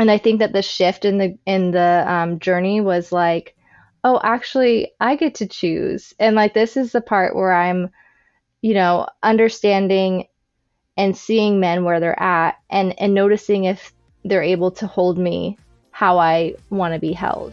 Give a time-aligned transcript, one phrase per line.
[0.00, 3.54] and I think that the shift in the in the um, journey was like,
[4.02, 7.90] oh, actually, I get to choose, and like this is the part where I'm,
[8.62, 10.26] you know, understanding
[10.96, 13.92] and seeing men where they're at, and and noticing if
[14.24, 15.58] they're able to hold me
[15.90, 17.52] how I want to be held.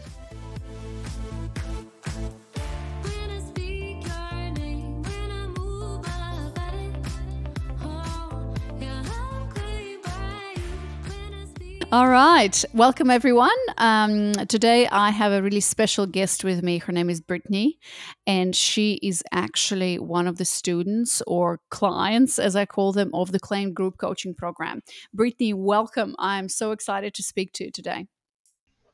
[11.90, 12.62] All right.
[12.74, 13.56] Welcome, everyone.
[13.78, 16.76] Um, today, I have a really special guest with me.
[16.76, 17.78] Her name is Brittany,
[18.26, 23.32] and she is actually one of the students or clients, as I call them, of
[23.32, 24.82] the Claim Group Coaching Program.
[25.14, 26.14] Brittany, welcome.
[26.18, 28.06] I'm so excited to speak to you today.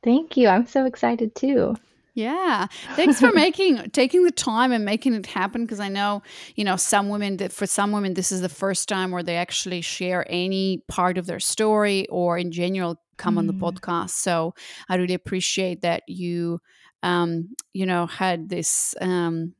[0.05, 0.47] Thank you.
[0.47, 1.75] I'm so excited too.
[2.15, 2.69] Yeah.
[2.95, 6.23] Thanks for making taking the time and making it happen because I know,
[6.55, 9.37] you know, some women that for some women this is the first time where they
[9.37, 13.39] actually share any part of their story or in general come mm.
[13.39, 13.61] on the mm.
[13.61, 14.11] podcast.
[14.11, 14.55] So
[14.89, 16.61] I really appreciate that you
[17.03, 19.55] um, you know, had this um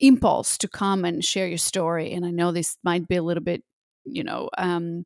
[0.00, 3.44] impulse to come and share your story and I know this might be a little
[3.44, 3.62] bit
[4.04, 5.04] you know um,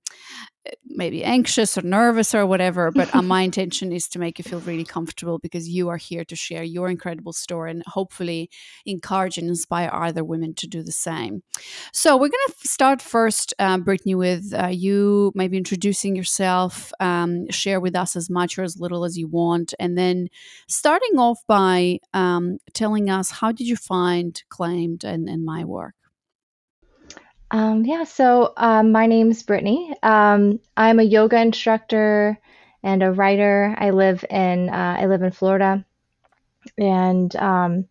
[0.87, 4.61] maybe anxious or nervous or whatever but uh, my intention is to make you feel
[4.61, 8.51] really comfortable because you are here to share your incredible story and hopefully
[8.87, 11.43] encourage and inspire other women to do the same.
[11.93, 17.49] So we're going to start first uh, brittany with uh, you maybe introducing yourself um,
[17.51, 20.29] share with us as much or as little as you want and then
[20.69, 25.95] starting off by um, telling us how did you find claimed and, and my work
[27.55, 29.95] um, yeah, so um, my name's Brittany.
[30.03, 32.37] Um, I'm a yoga instructor
[32.83, 33.73] and a writer.
[33.79, 35.85] I live in uh, I live in Florida,
[36.77, 37.87] and um,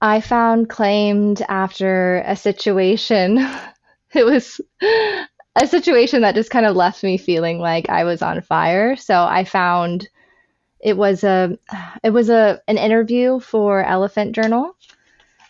[0.00, 3.36] I found claimed after a situation.
[4.14, 8.40] it was a situation that just kind of left me feeling like I was on
[8.40, 8.96] fire.
[8.96, 10.08] So I found
[10.80, 11.58] it was a
[12.02, 14.74] it was a an interview for Elephant Journal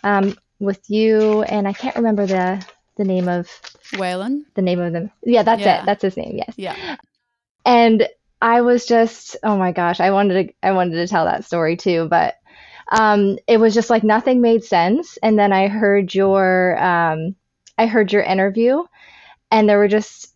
[0.03, 2.67] um, with you, and I can't remember the
[2.99, 3.49] the name of
[3.95, 4.43] Waylon.
[4.55, 5.11] The name of them.
[5.25, 5.81] Yeah, that's yeah.
[5.81, 5.87] it.
[5.87, 6.37] That's his name.
[6.37, 6.55] Yes.
[6.57, 6.97] Yeah.
[7.65, 8.07] And
[8.43, 11.77] I was just, oh my gosh, I wanted to, I wanted to tell that story
[11.77, 12.37] too, but
[12.93, 15.19] um, it was just like nothing made sense.
[15.23, 17.35] And then I heard your, um,
[17.77, 18.83] I heard your interview,
[19.51, 20.35] and there were just,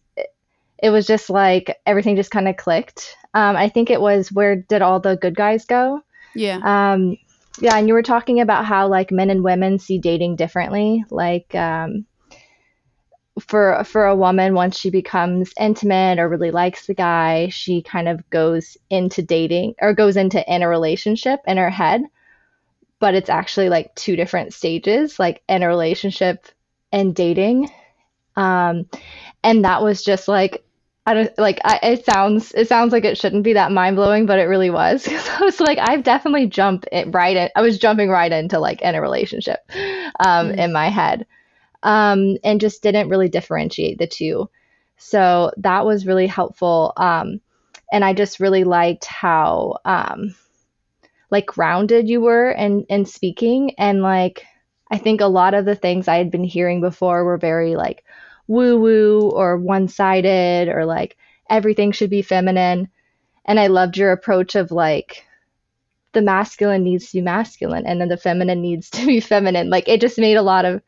[0.78, 3.16] it was just like everything just kind of clicked.
[3.34, 6.02] Um, I think it was where did all the good guys go?
[6.34, 6.58] Yeah.
[6.62, 7.16] Um,
[7.60, 11.04] yeah, and you were talking about how like men and women see dating differently.
[11.10, 12.04] Like, um,
[13.40, 18.08] for for a woman once she becomes intimate or really likes the guy she kind
[18.08, 22.02] of goes into dating or goes into in a relationship in her head
[22.98, 26.46] but it's actually like two different stages like in a relationship
[26.92, 27.70] and dating
[28.36, 28.86] um
[29.42, 30.62] and that was just like
[31.04, 34.24] I don't like I, it sounds it sounds like it shouldn't be that mind blowing,
[34.24, 37.48] but it really was because I was like I've definitely jumped it right in.
[37.56, 39.58] I was jumping right into like in a relationship
[40.20, 40.56] um, mm.
[40.56, 41.26] in my head,
[41.82, 44.48] um, and just didn't really differentiate the two.
[44.96, 46.92] So that was really helpful.
[46.96, 47.40] Um,
[47.92, 50.34] and I just really liked how um,
[51.30, 53.74] like grounded you were in, in speaking.
[53.78, 54.44] And like,
[54.90, 58.04] I think a lot of the things I had been hearing before were very like
[58.46, 61.16] woo woo or one sided or like
[61.50, 62.88] everything should be feminine.
[63.44, 65.24] And I loved your approach of like,
[66.12, 69.70] the masculine needs to be masculine and then the feminine needs to be feminine.
[69.70, 70.82] Like it just made a lot of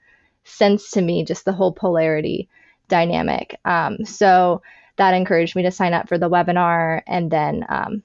[0.44, 2.48] sense to me, just the whole polarity
[2.88, 3.58] dynamic.
[3.64, 4.62] Um, so
[4.96, 7.02] that encouraged me to sign up for the webinar.
[7.06, 8.02] And then um,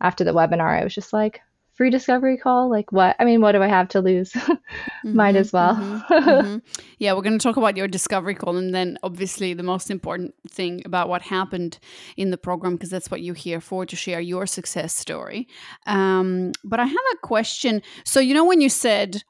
[0.00, 1.40] after the webinar, I was just like,
[1.74, 5.36] free discovery call like what i mean what do i have to lose mm-hmm, might
[5.36, 6.56] as well mm-hmm, mm-hmm.
[6.98, 10.34] yeah we're going to talk about your discovery call and then obviously the most important
[10.48, 11.78] thing about what happened
[12.16, 15.48] in the program because that's what you're here for to share your success story
[15.86, 19.22] um, but i have a question so you know when you said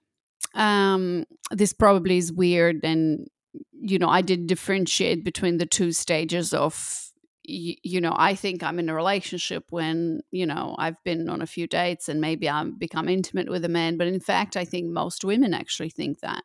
[0.55, 3.29] um, this probably is weird and
[3.73, 7.11] you know i did differentiate between the two stages of
[7.45, 11.47] you know i think i'm in a relationship when you know i've been on a
[11.47, 14.89] few dates and maybe i've become intimate with a man but in fact i think
[14.89, 16.45] most women actually think that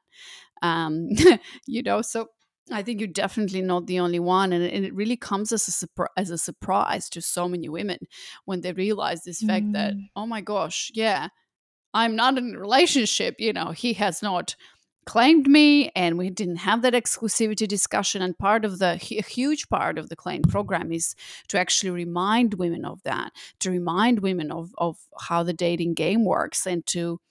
[0.63, 1.07] um
[1.67, 2.27] you know so
[2.71, 6.05] i think you're definitely not the only one and, and it really comes as a
[6.17, 7.99] as a surprise to so many women
[8.45, 9.47] when they realize this mm.
[9.47, 10.01] fact that mm.
[10.15, 11.27] oh my gosh yeah
[11.93, 13.35] I'm not in a relationship.
[13.39, 14.55] You know, he has not
[15.07, 19.69] claimed me and we didn't have that exclusivity discussion and part of the a huge
[19.69, 21.15] part of the claim program is
[21.47, 26.25] to actually remind women of that to remind women of, of how the dating game
[26.25, 27.21] works and to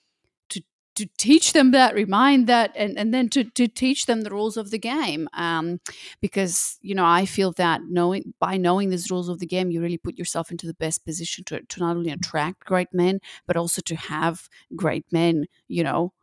[0.97, 4.57] to teach them that, remind that, and, and then to, to teach them the rules
[4.57, 5.29] of the game.
[5.33, 5.79] Um,
[6.21, 9.81] because, you know, I feel that knowing by knowing these rules of the game, you
[9.81, 13.55] really put yourself into the best position to, to not only attract great men, but
[13.55, 16.13] also to have great men, you know,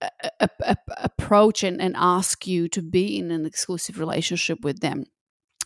[0.00, 0.10] a,
[0.40, 5.04] a, a, approach and, and ask you to be in an exclusive relationship with them.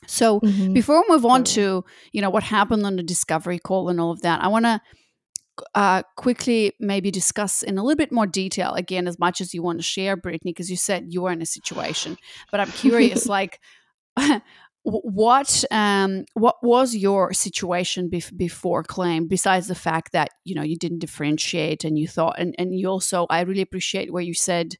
[0.06, 0.72] So mm-hmm.
[0.72, 4.10] before we move on to you know what happened on the discovery call and all
[4.10, 4.80] of that, I want to
[5.74, 9.62] uh, quickly maybe discuss in a little bit more detail again as much as you
[9.62, 12.16] want to share brittany because you said you were in a situation
[12.50, 13.60] but i'm curious like
[14.84, 20.62] what um what was your situation bef- before claim besides the fact that you know
[20.62, 24.34] you didn't differentiate and you thought and and you also i really appreciate where you
[24.34, 24.74] said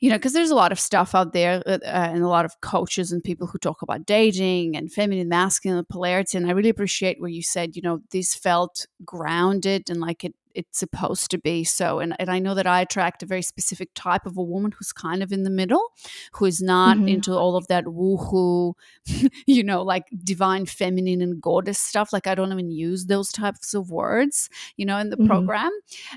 [0.00, 2.44] you know, because there's a lot of stuff out there uh, uh, and a lot
[2.44, 6.38] of coaches and people who talk about dating and feminine, masculine polarity.
[6.38, 10.34] And I really appreciate where you said, you know, this felt grounded and like it
[10.58, 12.00] it's supposed to be so.
[12.00, 14.92] And, and I know that I attract a very specific type of a woman who's
[14.92, 15.92] kind of in the middle,
[16.32, 17.08] who is not mm-hmm.
[17.08, 18.74] into all of that woohoo,
[19.46, 22.12] you know, like divine feminine and goddess stuff.
[22.12, 25.28] Like I don't even use those types of words, you know, in the mm-hmm.
[25.28, 25.70] program.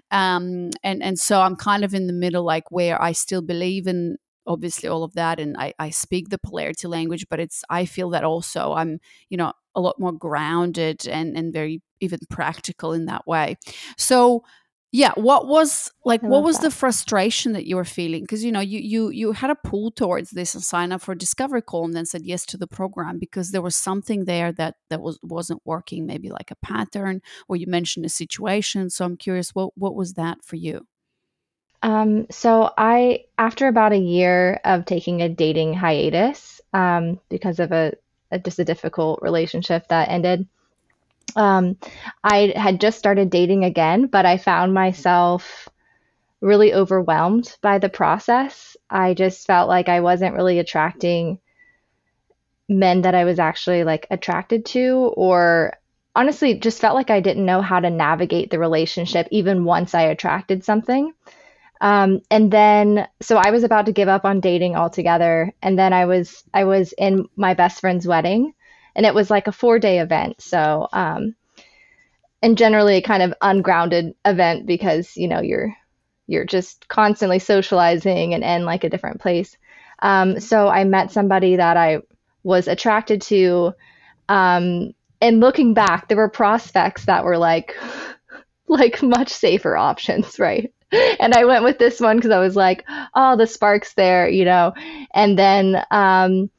[0.09, 3.85] Um, and, and so I'm kind of in the middle, like where I still believe
[3.85, 4.17] in
[4.47, 8.09] obviously all of that and I, I speak the polarity language but it's i feel
[8.11, 8.99] that also i'm
[9.29, 13.57] you know a lot more grounded and and very even practical in that way.
[13.97, 14.43] So
[14.93, 16.63] yeah what was like what was that.
[16.63, 18.23] the frustration that you were feeling?
[18.23, 21.15] Because you know you you you had a pull towards this and sign up for
[21.15, 24.75] discovery call and then said yes to the program because there was something there that
[24.89, 28.89] that was wasn't working maybe like a pattern or you mentioned a situation.
[28.89, 30.85] So i'm curious what what was that for you
[31.83, 37.71] um, so I, after about a year of taking a dating hiatus, um, because of
[37.71, 37.93] a,
[38.31, 40.47] a, just a difficult relationship that ended,
[41.35, 41.77] um,
[42.23, 45.67] I had just started dating again, but I found myself
[46.41, 48.75] really overwhelmed by the process.
[48.89, 51.39] I just felt like I wasn't really attracting
[52.67, 55.73] men that I was actually like attracted to, or
[56.15, 60.03] honestly, just felt like I didn't know how to navigate the relationship even once I
[60.03, 61.13] attracted something.
[61.81, 65.51] Um, and then, so I was about to give up on dating altogether.
[65.63, 68.53] And then I was, I was in my best friend's wedding
[68.95, 70.41] and it was like a four day event.
[70.41, 71.35] So, um,
[72.43, 75.75] and generally a kind of ungrounded event because, you know, you're,
[76.27, 79.57] you're just constantly socializing and in like a different place.
[80.03, 81.99] Um, so I met somebody that I
[82.43, 83.73] was attracted to.
[84.29, 87.75] Um, and looking back, there were prospects that were like,
[88.67, 90.71] like much safer options, right?
[91.19, 92.85] and I went with this one because I was like,
[93.15, 94.73] oh, the spark's there, you know.
[95.13, 96.49] And then, um,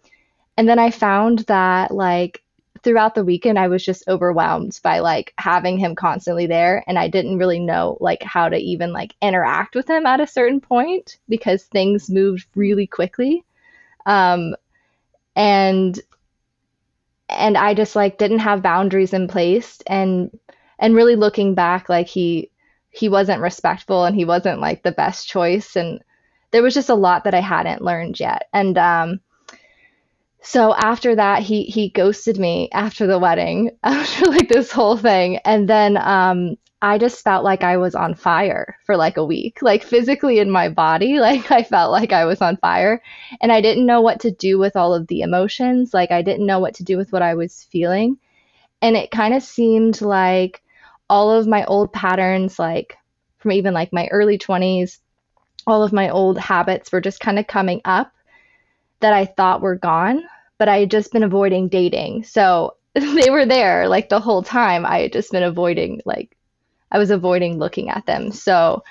[0.57, 2.43] and then I found that like
[2.83, 7.09] throughout the weekend, I was just overwhelmed by like having him constantly there, and I
[7.09, 11.19] didn't really know like how to even like interact with him at a certain point
[11.29, 13.45] because things moved really quickly,
[14.07, 14.57] um,
[15.37, 16.01] and
[17.29, 20.37] and I just like didn't have boundaries in place, and
[20.79, 22.51] and really looking back, like he
[22.93, 25.77] he wasn't respectful and he wasn't like the best choice.
[25.77, 26.01] And
[26.53, 28.49] there was just a lot that I hadn't learned yet.
[28.53, 29.21] And um,
[30.43, 35.39] so after that, he he ghosted me after the wedding, after like this whole thing,
[35.39, 39.63] and then um, I just felt like I was on fire for like a week,
[39.63, 43.01] like physically in my body, like I felt like I was on fire,
[43.41, 46.47] and I didn't know what to do with all of the emotions, like I didn't
[46.47, 48.19] know what to do with what I was feeling,
[48.83, 50.63] and it kind of seemed like
[51.09, 52.97] all of my old patterns, like
[53.39, 54.99] from even like my early 20s,
[55.67, 58.13] all of my old habits were just kind of coming up
[59.01, 60.23] that I thought were gone,
[60.59, 62.25] but I had just been avoiding dating.
[62.25, 64.87] So they were there like the whole time.
[64.87, 66.37] I had just been avoiding, like,
[66.91, 68.33] I was avoiding looking at them.
[68.33, 68.85] So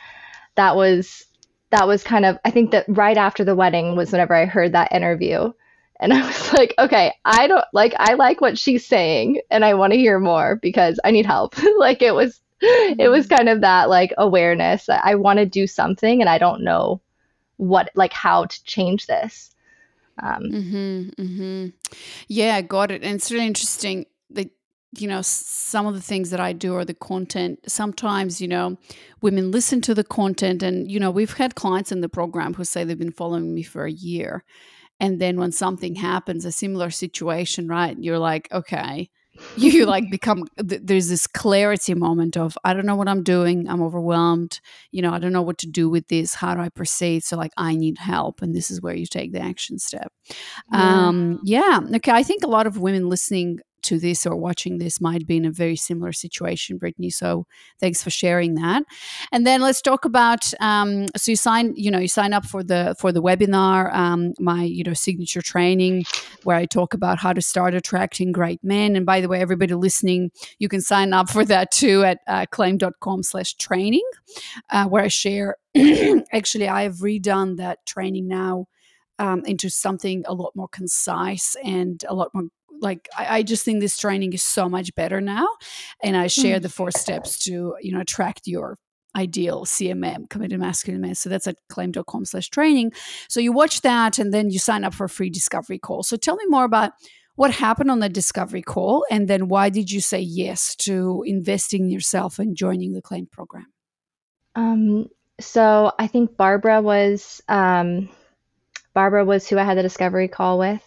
[0.55, 1.25] that was
[1.69, 4.73] that was kind of I think that right after the wedding was whenever I heard
[4.73, 5.53] that interview
[6.01, 9.75] and I was like, okay, I don't like, I like what she's saying and I
[9.75, 11.55] want to hear more because I need help.
[11.77, 13.35] like it was, it was mm-hmm.
[13.35, 14.87] kind of that like awareness.
[14.87, 17.01] that I want to do something and I don't know
[17.57, 19.51] what, like how to change this.
[20.21, 21.67] Um, mm-hmm, mm-hmm.
[22.27, 23.03] Yeah, got it.
[23.03, 24.49] And it's really interesting that,
[24.97, 27.59] you know, some of the things that I do are the content.
[27.65, 28.77] Sometimes, you know,
[29.21, 32.65] women listen to the content and, you know, we've had clients in the program who
[32.65, 34.43] say they've been following me for a year
[35.01, 39.09] and then when something happens a similar situation right you're like okay.
[39.55, 43.81] You like become there's this clarity moment of i don't know what i'm doing i'm
[43.81, 44.59] overwhelmed
[44.91, 47.23] you know i don't know what to do with this how do i proceed?
[47.23, 50.11] So like i need help and this is where you take the action step.
[50.71, 51.07] Yeah.
[51.07, 55.01] um yeah okay i think a lot of women listening to this or watching this
[55.01, 57.09] might be in a very similar situation, Brittany.
[57.09, 57.45] So
[57.79, 58.83] thanks for sharing that.
[59.31, 60.51] And then let's talk about.
[60.59, 64.33] Um, so you sign, you know, you sign up for the for the webinar, um,
[64.39, 66.05] my you know signature training,
[66.43, 68.95] where I talk about how to start attracting great men.
[68.95, 72.45] And by the way, everybody listening, you can sign up for that too at uh,
[72.51, 74.05] claimed.com/training,
[74.69, 75.55] uh, where I share.
[76.33, 78.67] actually, I have redone that training now.
[79.19, 82.45] Um, into something a lot more concise and a lot more
[82.81, 85.47] like I, I, just think this training is so much better now
[86.03, 86.61] and i share mm.
[86.63, 88.77] the four steps to you know attract your
[89.15, 91.15] ideal cmm committed masculine man.
[91.15, 92.93] So that's at claimed.com slash training.
[93.27, 96.03] So you watch that and then you sign up for a free discovery call.
[96.03, 96.93] So tell me more about
[97.35, 101.83] what happened on the discovery call and then why did you say yes to investing
[101.83, 103.67] in yourself and joining the claim program?
[104.55, 105.09] Um,
[105.41, 108.09] so i think barbara was um,
[108.93, 110.83] barbara was who i had the discovery call with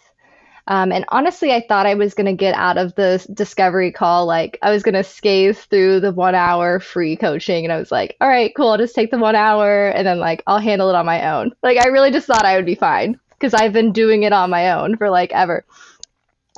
[0.67, 4.25] um, and honestly, I thought I was going to get out of the discovery call.
[4.25, 7.65] Like, I was going to scathe through the one hour free coaching.
[7.65, 8.71] And I was like, all right, cool.
[8.71, 11.53] I'll just take the one hour and then, like, I'll handle it on my own.
[11.63, 14.49] Like, I really just thought I would be fine because I've been doing it on
[14.49, 15.67] my own for like ever,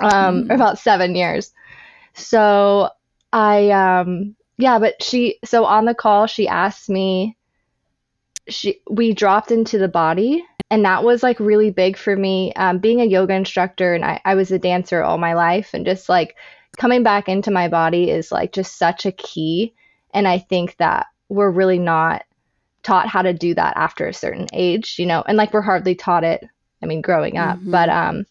[0.01, 0.55] um, mm.
[0.55, 1.53] about seven years.
[2.15, 2.91] So
[3.33, 7.37] I, um, yeah, but she, so on the call, she asked me,
[8.49, 12.53] she, we dropped into the body and that was like really big for me.
[12.55, 15.87] Um, being a yoga instructor and I, I was a dancer all my life and
[15.87, 16.37] just like
[16.77, 19.75] coming back into my body is like just such a key.
[20.13, 22.25] And i think that we're really not
[22.83, 25.23] taught how to do that after a certain age you know?
[25.27, 26.45] And like we're hardly taught it
[26.83, 27.59] i mean growing up.
[27.59, 27.71] Mm-hmm.
[27.71, 28.27] but um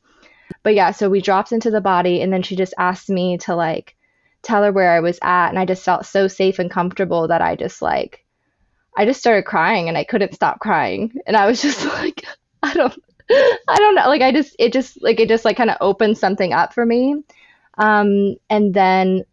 [0.64, 3.56] but yeah so we dropped into the body and then she just asked me to
[3.56, 3.96] like
[4.42, 7.42] tell her where i was at and i just felt so safe and comfortable that
[7.42, 8.25] i just like
[8.98, 11.14] I just started crying and I couldn't stop crying.
[11.26, 12.26] And I was just like,
[12.64, 12.94] I don't,
[13.30, 14.08] I don't know.
[14.08, 16.86] Like I just, it just, like, it just like kind of opened something up for
[16.86, 17.24] me.
[17.78, 19.24] Um, and then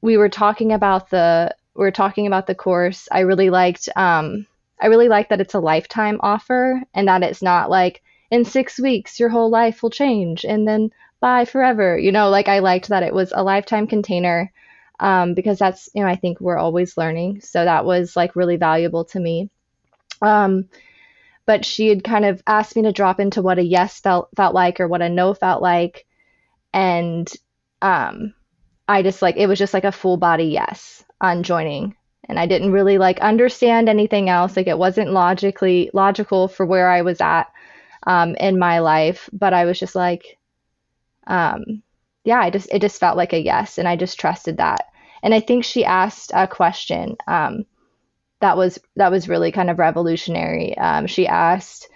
[0.00, 3.08] we were talking about the, we were talking about the course.
[3.12, 4.46] I really liked, um,
[4.80, 8.78] I really like that it's a lifetime offer and that it's not like in six
[8.78, 11.98] weeks your whole life will change and then bye forever.
[11.98, 14.52] You know, like I liked that it was a lifetime container
[15.00, 17.40] um, because that's you know I think we're always learning.
[17.40, 19.50] So that was like really valuable to me.
[20.22, 20.68] Um,
[21.46, 24.54] but she had kind of asked me to drop into what a yes felt felt
[24.54, 26.06] like or what a no felt like,
[26.72, 27.30] and
[27.82, 28.34] um,
[28.88, 31.94] I just like it was just like a full body yes on joining,
[32.28, 34.56] and I didn't really like understand anything else.
[34.56, 37.46] Like it wasn't logically logical for where I was at
[38.06, 40.38] um, in my life, but I was just like,
[41.26, 41.82] um,
[42.26, 44.88] yeah, I just it just felt like a yes, and I just trusted that.
[45.22, 47.64] And I think she asked a question um,
[48.40, 50.76] that was that was really kind of revolutionary.
[50.76, 51.88] Um, she asked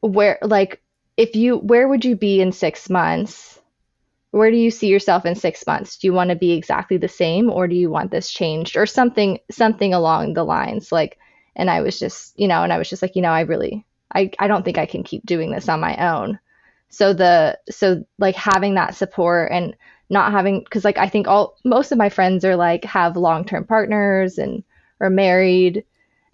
[0.00, 0.80] where like
[1.18, 3.60] if you where would you be in six months?
[4.30, 5.98] Where do you see yourself in six months?
[5.98, 8.86] Do you want to be exactly the same, or do you want this changed, or
[8.86, 11.18] something something along the lines like?
[11.54, 13.84] And I was just you know, and I was just like you know, I really
[14.14, 16.38] I I don't think I can keep doing this on my own
[16.88, 19.76] so the so like having that support and
[20.08, 23.64] not having because like i think all most of my friends are like have long-term
[23.64, 24.62] partners and
[25.00, 25.84] are married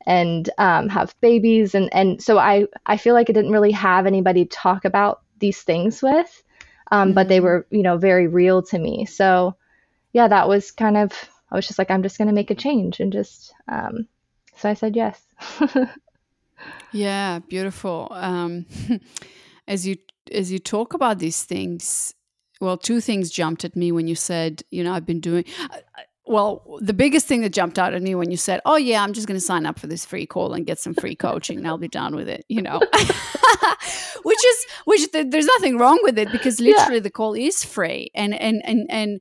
[0.07, 4.07] and um, have babies and and so i i feel like i didn't really have
[4.07, 6.43] anybody talk about these things with
[6.91, 7.15] um, mm-hmm.
[7.15, 7.45] but they mm-hmm.
[7.45, 9.57] were you know very real to me so
[10.13, 11.13] yeah that was kind of
[11.51, 14.07] i was just like i'm just going to make a change and just um,
[14.57, 15.21] so i said yes
[16.93, 18.67] yeah beautiful um,
[19.69, 19.97] as you
[20.31, 22.15] as you talk about these things,
[22.61, 25.45] well, two things jumped at me when you said, you know, I've been doing.
[25.59, 28.77] Uh, uh, well, the biggest thing that jumped out at me when you said, "Oh
[28.77, 31.17] yeah, I'm just going to sign up for this free call and get some free
[31.17, 32.79] coaching, and I'll be done with it," you know,
[34.23, 37.03] which is which there's nothing wrong with it because literally yeah.
[37.03, 39.21] the call is free, and and and and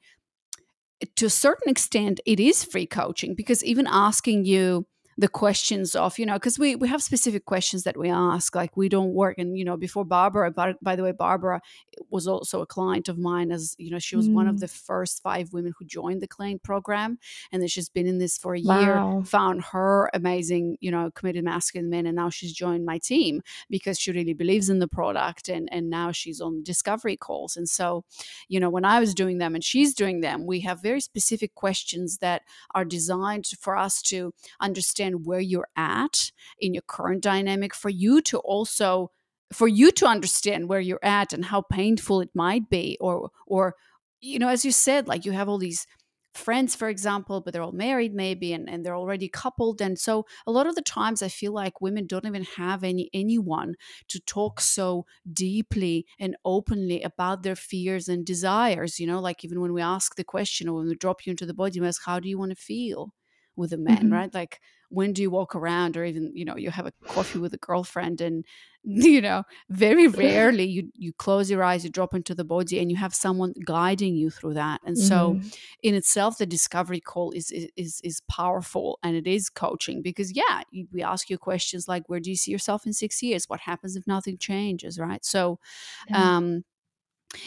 [1.16, 4.86] to a certain extent, it is free coaching because even asking you
[5.18, 8.78] the questions of you know because we we have specific questions that we ask like
[8.78, 11.62] we don't work and you know before barbara by, by the way barbara
[12.10, 14.34] was also a client of mine as you know she was mm.
[14.34, 14.60] one of mm.
[14.60, 17.18] the first five women who joined the claim program
[17.52, 18.80] and then she's been in this for a wow.
[18.80, 23.42] year found her amazing you know committed masculine men and now she's joined my team
[23.70, 27.68] because she really believes in the product and and now she's on discovery calls and
[27.68, 28.04] so
[28.48, 31.54] you know when i was doing them and she's doing them we have very specific
[31.54, 37.22] questions that are designed for us to understand understand where you're at in your current
[37.22, 39.12] dynamic for you to also
[39.54, 43.76] for you to understand where you're at and how painful it might be or or
[44.22, 45.86] you know as you said like you have all these
[46.34, 49.82] friends, for example, but they're all married maybe and, and they're already coupled.
[49.82, 53.10] And so a lot of the times I feel like women don't even have any
[53.14, 53.76] anyone
[54.08, 58.98] to talk so deeply and openly about their fears and desires.
[58.98, 61.46] You know, like even when we ask the question or when we drop you into
[61.46, 63.14] the body, we ask, how do you want to feel?
[63.56, 64.14] with a man, mm-hmm.
[64.14, 64.34] right?
[64.34, 64.60] Like
[64.92, 67.58] when do you walk around or even you know you have a coffee with a
[67.58, 68.46] girlfriend and
[68.84, 72.92] you know very rarely you you close your eyes you drop into the body and
[72.92, 75.48] you have someone guiding you through that and so mm-hmm.
[75.84, 80.62] in itself the discovery call is is is powerful and it is coaching because yeah
[80.92, 83.96] we ask you questions like where do you see yourself in 6 years what happens
[83.96, 85.60] if nothing changes right so
[86.10, 86.38] yeah.
[86.38, 86.64] um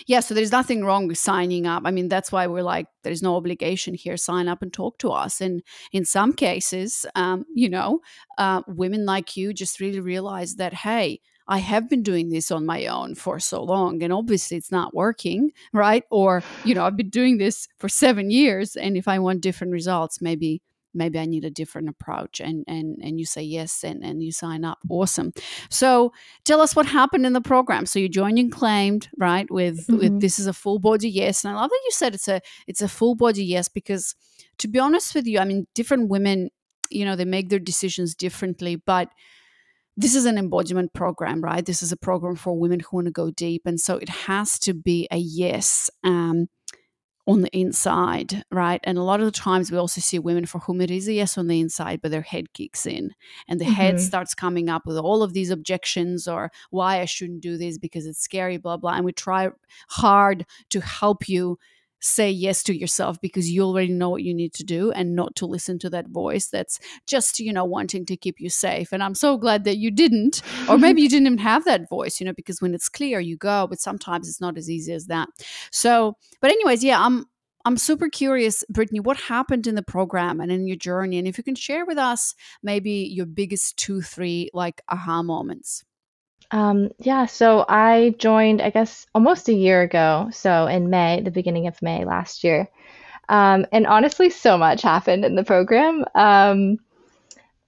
[0.06, 1.82] yeah so there's nothing wrong with signing up.
[1.84, 4.16] I mean that's why we're like there's no obligation here.
[4.16, 5.40] Sign up and talk to us.
[5.40, 5.62] And
[5.92, 8.00] in some cases um, you know
[8.38, 12.64] uh, women like you just really realize that hey I have been doing this on
[12.64, 16.04] my own for so long and obviously it's not working, right?
[16.10, 19.72] Or, you know, I've been doing this for 7 years and if I want different
[19.72, 20.62] results, maybe
[20.94, 24.32] maybe I need a different approach and and and you say yes and and you
[24.32, 24.78] sign up.
[24.88, 25.32] Awesome.
[25.68, 26.12] So
[26.44, 27.86] tell us what happened in the program.
[27.86, 29.50] So you joined and claimed, right?
[29.50, 29.98] With mm-hmm.
[29.98, 31.44] with this is a full body yes.
[31.44, 34.14] And I love that you said it's a it's a full body yes because
[34.58, 36.50] to be honest with you, I mean different women,
[36.90, 39.08] you know, they make their decisions differently, but
[39.96, 41.64] this is an embodiment program, right?
[41.64, 43.62] This is a program for women who want to go deep.
[43.64, 45.88] And so it has to be a yes.
[46.02, 46.48] Um,
[47.26, 48.80] on the inside, right?
[48.84, 51.14] And a lot of the times we also see women for whom it is a
[51.14, 53.14] yes on the inside, but their head kicks in
[53.48, 53.74] and the mm-hmm.
[53.74, 57.78] head starts coming up with all of these objections or why I shouldn't do this
[57.78, 58.94] because it's scary, blah, blah.
[58.94, 59.48] And we try
[59.88, 61.58] hard to help you
[62.04, 65.34] say yes to yourself because you already know what you need to do and not
[65.34, 69.02] to listen to that voice that's just you know wanting to keep you safe and
[69.02, 72.26] i'm so glad that you didn't or maybe you didn't even have that voice you
[72.26, 75.28] know because when it's clear you go but sometimes it's not as easy as that
[75.70, 77.25] so but anyways yeah i'm
[77.66, 81.16] I'm super curious, Brittany, what happened in the program and in your journey?
[81.18, 85.82] And if you can share with us maybe your biggest two, three like aha moments.
[86.50, 90.28] Um, yeah, so I joined, I guess, almost a year ago.
[90.32, 92.68] So in May, the beginning of May last year.
[93.28, 96.04] Um, and honestly, so much happened in the program.
[96.14, 96.78] Um,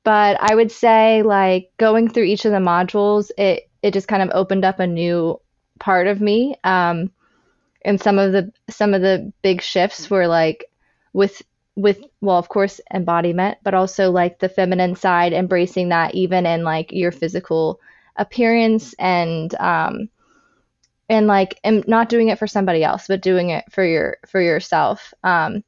[0.05, 4.23] but I would say, like, going through each of the modules, it, it just kind
[4.23, 5.41] of opened up a new
[5.81, 6.57] part of me.
[6.65, 7.11] Um,
[7.85, 10.65] and some of the some of the big shifts were like
[11.13, 11.43] with
[11.77, 16.65] with well of course embodiment but also like the feminine side embracing that even in
[16.65, 17.81] like your physical
[18.19, 20.09] appearance and um
[21.09, 24.41] and like and not doing it for somebody else but doing it for your for
[24.41, 25.13] yourself.
[25.23, 25.63] Um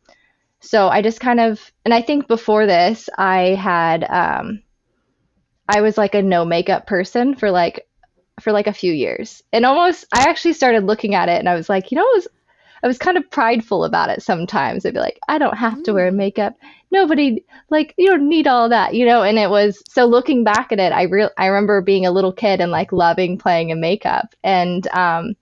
[0.61, 4.61] so i just kind of and i think before this i had um
[5.69, 7.87] i was like a no makeup person for like
[8.41, 9.43] for like a few years.
[9.53, 12.17] And almost i actually started looking at it and i was like you know it
[12.17, 12.29] was
[12.83, 14.85] I was kind of prideful about it sometimes.
[14.85, 16.17] I'd be like, I don't have to wear mm.
[16.17, 16.55] makeup.
[16.91, 19.23] Nobody like you don't need all that, you know.
[19.23, 22.33] And it was so looking back at it, I real I remember being a little
[22.33, 25.35] kid and like loving playing in makeup and um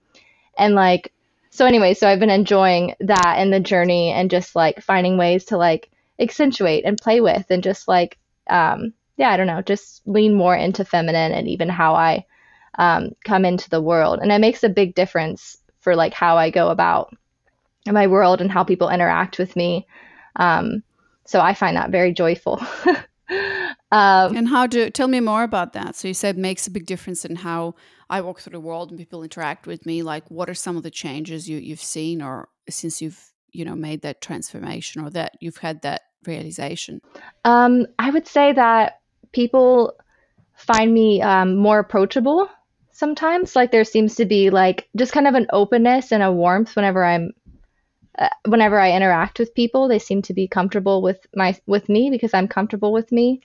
[0.57, 1.13] and like
[1.49, 5.45] so anyway, so I've been enjoying that and the journey and just like finding ways
[5.45, 8.17] to like accentuate and play with and just like
[8.49, 12.25] um yeah, I don't know, just lean more into feminine and even how I
[12.77, 14.19] um, come into the world.
[14.21, 17.15] And it makes a big difference for like how I go about
[17.93, 19.87] my world and how people interact with me.
[20.35, 20.83] Um,
[21.25, 22.61] so I find that very joyful.
[23.91, 25.95] um, and how do tell me more about that?
[25.95, 27.75] So you said makes a big difference in how
[28.09, 30.03] I walk through the world and people interact with me.
[30.03, 33.75] Like, what are some of the changes you you've seen, or since you've you know
[33.75, 37.01] made that transformation, or that you've had that realization?
[37.43, 39.01] Um, I would say that
[39.33, 39.97] people
[40.55, 42.49] find me um, more approachable
[42.91, 43.55] sometimes.
[43.55, 47.03] Like there seems to be like just kind of an openness and a warmth whenever
[47.03, 47.31] I'm
[48.17, 52.09] uh, whenever I interact with people, they seem to be comfortable with my with me
[52.09, 53.41] because I'm comfortable with me.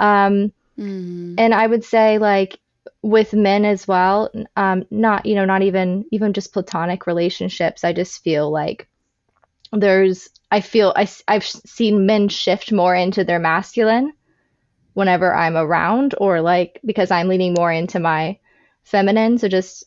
[0.00, 1.34] Um, mm.
[1.38, 2.58] And I would say like
[3.02, 7.84] with men as well, um, not you know not even even just platonic relationships.
[7.84, 8.88] I just feel like
[9.72, 14.12] there's I feel I I've seen men shift more into their masculine
[14.94, 18.38] whenever I'm around, or like because I'm leaning more into my
[18.82, 19.38] feminine.
[19.38, 19.84] So just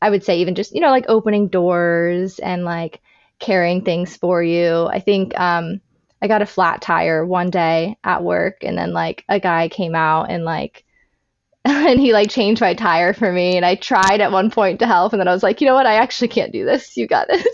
[0.00, 3.00] I would say even just you know like opening doors and like
[3.40, 4.86] carrying things for you.
[4.86, 5.80] I think um,
[6.22, 9.94] I got a flat tire one day at work, and then like a guy came
[9.94, 10.84] out and like
[11.64, 13.56] and he like changed my tire for me.
[13.56, 15.74] And I tried at one point to help, and then I was like, you know
[15.74, 15.86] what?
[15.86, 16.96] I actually can't do this.
[16.96, 17.46] You got this.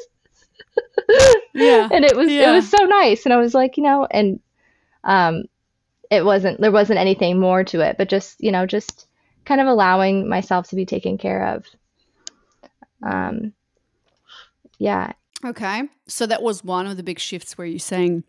[1.54, 1.88] yeah.
[1.92, 2.50] And it was yeah.
[2.50, 4.40] it was so nice, and I was like, you know, and
[5.04, 5.44] um,
[6.10, 9.06] it wasn't there wasn't anything more to it, but just you know just
[9.44, 11.64] kind of allowing myself to be taken care of.
[13.02, 13.52] Um,
[14.78, 15.12] yeah
[15.44, 15.82] Okay.
[16.08, 18.24] So that was one of the big shifts where you're saying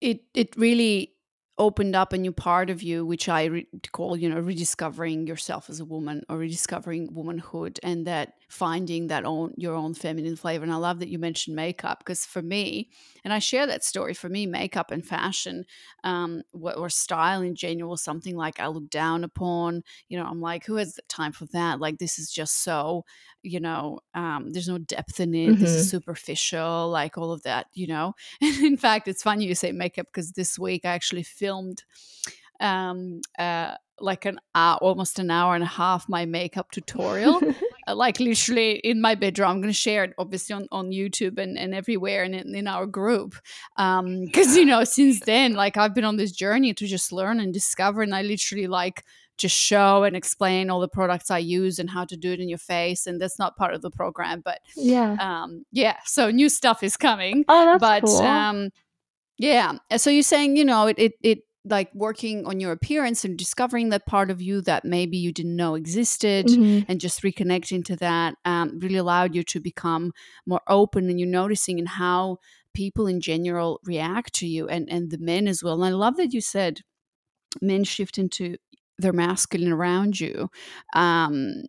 [0.00, 1.12] it it really
[1.56, 5.70] opened up a new part of you which i re- call you know rediscovering yourself
[5.70, 10.64] as a woman or rediscovering womanhood and that finding that own your own feminine flavor
[10.64, 12.88] and i love that you mentioned makeup because for me
[13.24, 15.64] and i share that story for me makeup and fashion
[16.04, 20.40] um, or style in general was something like i look down upon you know i'm
[20.40, 23.04] like who has the time for that like this is just so
[23.42, 25.60] you know um, there's no depth in it mm-hmm.
[25.60, 25.96] this is mm-hmm.
[25.96, 30.06] superficial like all of that you know and in fact it's funny you say makeup
[30.06, 31.84] because this week i actually filmed
[32.60, 37.40] um, uh, like an hour, almost an hour and a half my makeup tutorial
[37.88, 41.58] like literally in my bedroom i'm going to share it obviously on, on youtube and,
[41.58, 43.34] and everywhere and in, in our group
[43.76, 47.12] Um because um, you know since then like i've been on this journey to just
[47.12, 49.04] learn and discover and i literally like
[49.36, 52.48] just show and explain all the products I use and how to do it in
[52.48, 53.06] your face.
[53.06, 55.96] And that's not part of the program, but yeah, um, yeah.
[56.04, 57.44] So new stuff is coming.
[57.48, 58.22] Oh, that's but cool.
[58.22, 58.70] um,
[59.38, 59.78] yeah.
[59.96, 63.88] So you're saying, you know, it, it it like working on your appearance and discovering
[63.88, 66.84] that part of you that maybe you didn't know existed mm-hmm.
[66.88, 70.12] and just reconnecting to that um, really allowed you to become
[70.46, 72.36] more open and you're noticing in how
[72.74, 76.16] people in general react to you and and the men as well and i love
[76.16, 76.80] that you said
[77.62, 78.56] men shift into
[78.98, 80.50] their masculine around you
[80.94, 81.62] um,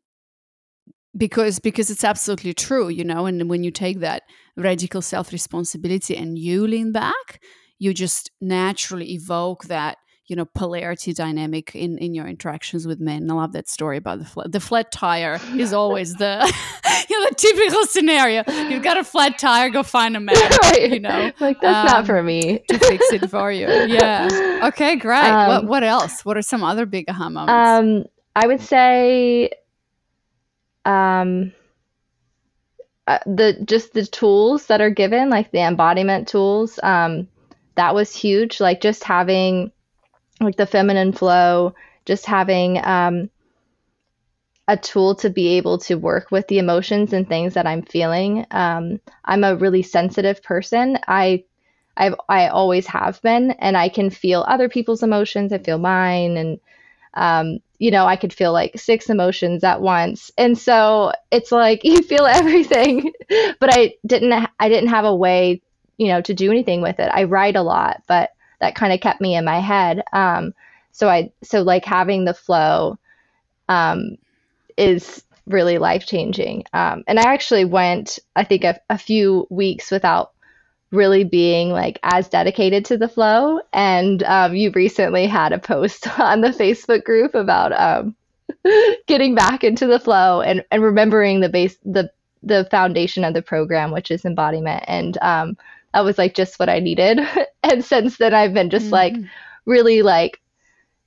[1.15, 4.23] because because it's absolutely true you know and when you take that
[4.57, 7.39] radical self responsibility and you lean back
[7.79, 13.29] you just naturally evoke that you know polarity dynamic in in your interactions with men.
[13.29, 14.51] I love that story about the flat.
[14.51, 16.41] The flat tire is always the
[17.09, 18.43] you know the typical scenario.
[18.69, 20.35] You've got a flat tire, go find a man.
[20.63, 20.91] Right.
[20.91, 23.67] You know, like that's um, not for me to fix it for you.
[23.67, 24.29] Yeah.
[24.65, 24.95] Okay.
[24.95, 25.25] Great.
[25.25, 26.25] Um, what what else?
[26.25, 27.51] What are some other big aha moments?
[27.51, 29.51] Um, I would say,
[30.85, 31.53] um.
[33.07, 37.27] Uh, the just the tools that are given like the embodiment tools um
[37.75, 39.71] that was huge like just having
[40.41, 43.29] like the feminine flow, just having um,
[44.67, 48.45] a tool to be able to work with the emotions and things that I'm feeling.
[48.51, 50.97] Um, I'm a really sensitive person.
[51.07, 51.43] I
[51.97, 55.53] I've I always have been, and I can feel other people's emotions.
[55.53, 56.59] I feel mine, and
[57.15, 61.81] um, you know, I could feel like six emotions at once, and so it's like
[61.85, 63.13] you feel everything.
[63.59, 65.61] but I didn't I didn't have a way,
[65.97, 67.09] you know, to do anything with it.
[67.13, 70.03] I write a lot, but that kind of kept me in my head.
[70.13, 70.53] Um,
[70.91, 72.97] so I so like having the flow
[73.67, 74.17] um,
[74.77, 76.63] is really life changing.
[76.73, 80.31] Um, and I actually went, I think, a, a, few weeks without
[80.91, 83.59] really being like as dedicated to the flow.
[83.73, 88.15] And um, you recently had a post on the Facebook group about um,
[89.07, 92.09] getting back into the flow and, and remembering the base the
[92.41, 94.83] the foundation of the program, which is embodiment.
[94.87, 95.17] And
[95.95, 97.21] that was like just what I needed.
[97.63, 98.93] and since then, I've been just mm-hmm.
[98.93, 99.15] like
[99.65, 100.41] really like,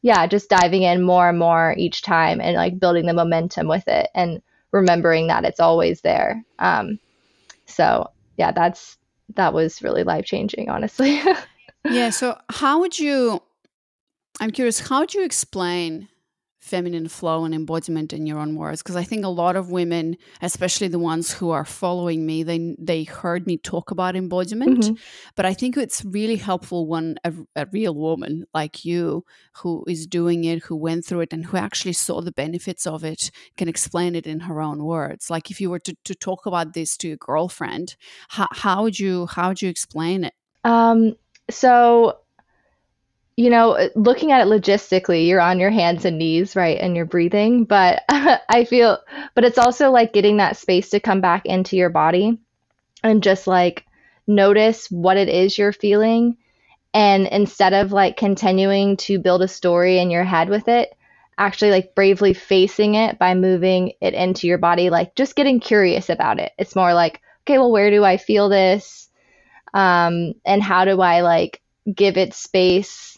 [0.01, 3.87] yeah, just diving in more and more each time and like building the momentum with
[3.87, 4.40] it and
[4.72, 6.42] remembering that it's always there.
[6.59, 6.98] Um,
[7.66, 8.96] so yeah, that's
[9.35, 11.20] that was really life changing, honestly.
[11.85, 12.09] yeah.
[12.09, 13.42] So how would you?
[14.40, 14.88] I'm curious.
[14.88, 16.09] How would you explain
[16.68, 20.16] feminine flow and embodiment in your own words because i think a lot of women
[20.42, 24.94] especially the ones who are following me they they heard me talk about embodiment mm-hmm.
[25.35, 30.07] but i think it's really helpful when a, a, real woman like you who is
[30.07, 33.68] doing it who went through it and who actually saw the benefits of it can
[33.68, 36.96] explain it in her own words like if you were to, to talk about this
[36.96, 37.96] to your girlfriend
[38.28, 41.16] how, how would you how would you explain it um
[41.50, 42.18] so
[43.38, 46.77] you know, looking at it logistically, you're on your hands and knees, right?
[46.77, 47.62] And you're breathing.
[47.66, 48.98] But I feel,
[49.37, 52.37] but it's also like getting that space to come back into your body
[53.05, 53.87] and just like
[54.27, 56.37] notice what it is you're feeling.
[56.92, 60.92] And instead of like continuing to build a story in your head with it,
[61.38, 66.11] actually like bravely facing it by moving it into your body, like just getting curious
[66.11, 66.51] about it.
[66.59, 69.09] It's more like, okay, well, where do I feel this?
[69.74, 71.61] Um, and how do I like
[71.94, 73.17] give it space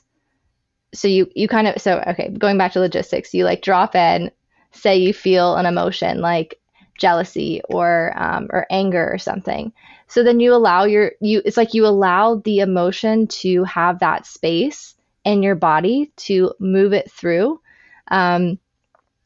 [0.93, 4.31] so you you kind of so okay going back to logistics you like drop in
[4.73, 6.61] say you feel an emotion like
[7.01, 9.73] jealousy or um, or anger or something.
[10.07, 14.27] So then you allow your you it's like you allow the emotion to have that
[14.27, 17.61] space in your body to move it through.
[18.09, 18.59] Um,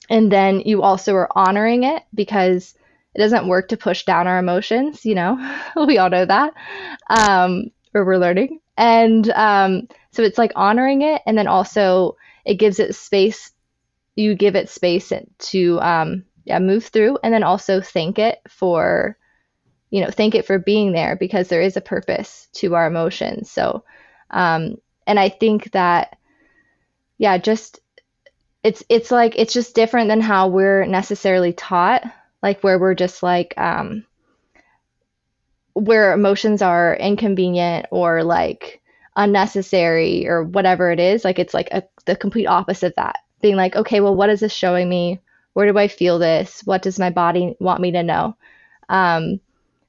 [0.08, 2.74] and then you also are honoring it because
[3.14, 5.36] it doesn't work to push down our emotions you know?
[5.86, 6.54] We all know that.
[7.10, 12.54] Um, or we're learning and um, so it's like honoring it, and then also it
[12.54, 13.52] gives it space.
[14.16, 19.16] You give it space to um, yeah move through, and then also thank it for
[19.94, 23.48] you know, thank it for being there because there is a purpose to our emotions.
[23.48, 23.84] So,
[24.28, 26.16] um, and I think that,
[27.16, 27.78] yeah, just
[28.64, 32.02] it's it's like it's just different than how we're necessarily taught,
[32.42, 34.04] like where we're just like um,
[35.74, 38.80] where emotions are inconvenient or like
[39.16, 41.24] unnecessary or whatever it is.
[41.24, 43.18] Like it's like a, the complete opposite of that.
[43.42, 45.20] Being like, okay, well, what is this showing me?
[45.52, 46.62] Where do I feel this?
[46.64, 48.36] What does my body want me to know?
[48.88, 49.40] Um,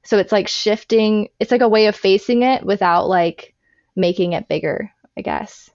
[0.02, 3.54] so it's like shifting, it's like a way of facing it without like
[3.96, 5.70] making it bigger, I guess.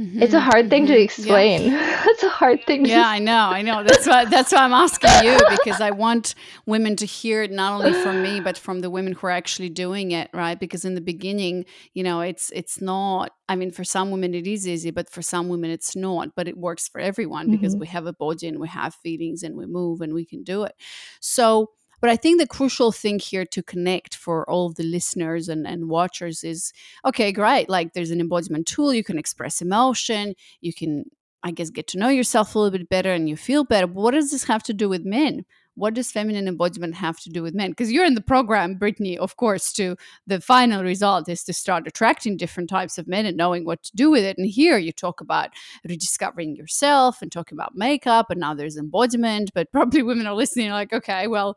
[0.00, 1.70] Mm-hmm, it's a hard thing mm-hmm, to explain.
[1.70, 2.02] Yeah.
[2.06, 2.86] it's a hard thing.
[2.86, 3.84] Yeah, I know, I know.
[3.84, 7.74] That's why that's why I'm asking you because I want women to hear it not
[7.74, 10.58] only from me but from the women who are actually doing it, right?
[10.58, 13.32] Because in the beginning, you know, it's it's not.
[13.50, 16.34] I mean, for some women it is easy, but for some women it's not.
[16.34, 17.56] But it works for everyone mm-hmm.
[17.56, 20.42] because we have a body and we have feelings and we move and we can
[20.42, 20.74] do it.
[21.20, 21.68] So
[22.02, 25.88] but I think the crucial thing here to connect for all the listeners and, and
[25.88, 26.72] watchers is
[27.04, 27.68] okay, great.
[27.68, 31.04] Like there's an embodiment tool, you can express emotion, you can,
[31.44, 33.86] I guess, get to know yourself a little bit better and you feel better.
[33.86, 35.44] But what does this have to do with men?
[35.74, 37.70] What does feminine embodiment have to do with men?
[37.70, 41.86] Because you're in the program, Brittany, of course, to the final result is to start
[41.86, 44.36] attracting different types of men and knowing what to do with it.
[44.36, 45.50] And here you talk about
[45.88, 49.50] rediscovering yourself and talking about makeup, and now there's embodiment.
[49.54, 51.56] But probably women are listening like, okay, well,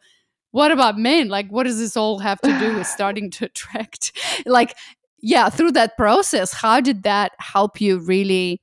[0.55, 1.27] what about men?
[1.27, 4.13] Like, what does this all have to do with starting to attract?
[4.45, 4.77] Like,
[5.21, 8.61] yeah, through that process, how did that help you really,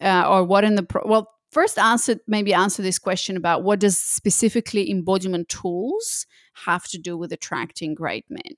[0.00, 1.28] uh, or what in the pro- well?
[1.50, 6.26] First, answer maybe answer this question about what does specifically embodiment tools
[6.64, 8.54] have to do with attracting great men.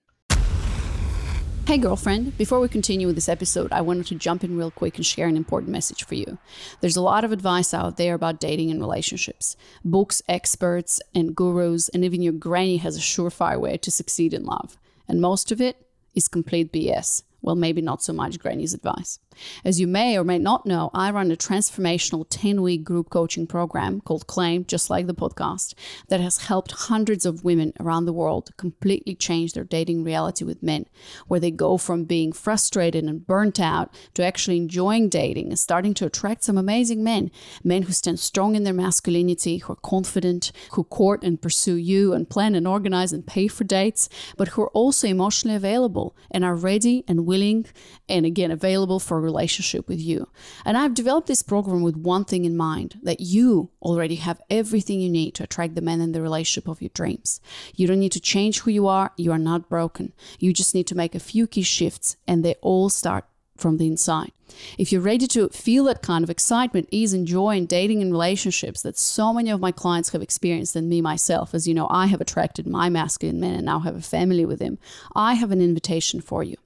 [1.68, 4.96] Hey, girlfriend, before we continue with this episode, I wanted to jump in real quick
[4.96, 6.38] and share an important message for you.
[6.80, 9.54] There's a lot of advice out there about dating and relationships.
[9.84, 14.46] Books, experts, and gurus, and even your granny has a surefire way to succeed in
[14.46, 14.78] love.
[15.06, 15.76] And most of it
[16.14, 17.22] is complete BS.
[17.40, 19.20] Well, maybe not so much granny's advice.
[19.64, 23.46] As you may or may not know, I run a transformational 10 week group coaching
[23.46, 25.74] program called Claim, just like the podcast,
[26.08, 30.62] that has helped hundreds of women around the world completely change their dating reality with
[30.62, 30.86] men,
[31.28, 35.94] where they go from being frustrated and burnt out to actually enjoying dating and starting
[35.94, 37.30] to attract some amazing men.
[37.62, 42.12] Men who stand strong in their masculinity, who are confident, who court and pursue you
[42.12, 46.44] and plan and organize and pay for dates, but who are also emotionally available and
[46.44, 47.66] are ready and willing
[48.08, 50.28] and again available for a relationship with you.
[50.64, 55.00] And I've developed this program with one thing in mind that you already have everything
[55.00, 57.40] you need to attract the man in the relationship of your dreams.
[57.76, 60.12] You don't need to change who you are, you are not broken.
[60.40, 63.24] You just need to make a few key shifts, and they all start
[63.58, 64.32] from the inside.
[64.78, 68.10] If you're ready to feel that kind of excitement, ease, and joy in dating and
[68.10, 71.88] relationships that so many of my clients have experienced, and me myself, as you know,
[71.90, 74.78] I have attracted my masculine men and now have a family with him,
[75.14, 76.56] I have an invitation for you.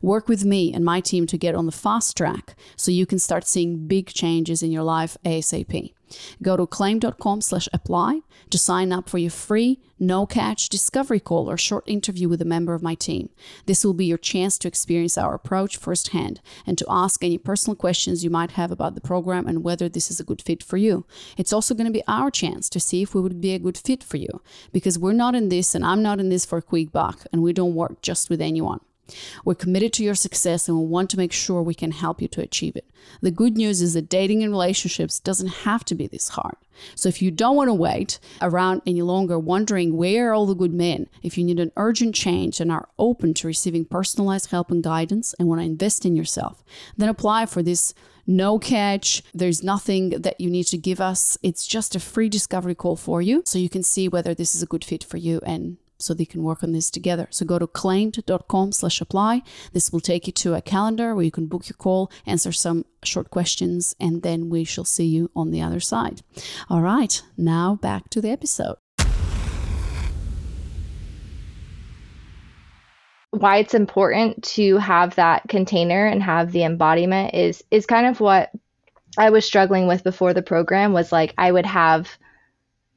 [0.00, 3.18] Work with me and my team to get on the fast track so you can
[3.18, 5.92] start seeing big changes in your life ASAP.
[6.42, 11.50] Go to claimed.com slash apply to sign up for your free, no catch discovery call
[11.50, 13.30] or short interview with a member of my team.
[13.66, 17.76] This will be your chance to experience our approach firsthand and to ask any personal
[17.76, 20.76] questions you might have about the program and whether this is a good fit for
[20.76, 21.06] you.
[21.36, 23.78] It's also going to be our chance to see if we would be a good
[23.78, 24.42] fit for you
[24.72, 27.42] because we're not in this and I'm not in this for a quick buck and
[27.42, 28.80] we don't work just with anyone.
[29.44, 32.28] We're committed to your success and we want to make sure we can help you
[32.28, 32.88] to achieve it.
[33.20, 36.56] The good news is that dating and relationships doesn't have to be this hard.
[36.94, 40.54] So if you don't want to wait around any longer wondering where are all the
[40.54, 44.70] good men, if you need an urgent change and are open to receiving personalized help
[44.70, 46.64] and guidance and want to invest in yourself,
[46.96, 47.94] then apply for this
[48.26, 49.22] no catch.
[49.34, 51.36] There's nothing that you need to give us.
[51.42, 54.62] It's just a free discovery call for you so you can see whether this is
[54.62, 57.28] a good fit for you and so they can work on this together.
[57.30, 59.42] So go to claimed.com slash apply.
[59.72, 62.84] This will take you to a calendar where you can book your call, answer some
[63.04, 66.22] short questions, and then we shall see you on the other side.
[66.68, 68.76] All right, now back to the episode.
[73.30, 78.20] Why it's important to have that container and have the embodiment is is kind of
[78.20, 78.50] what
[79.16, 82.10] I was struggling with before the program was like I would have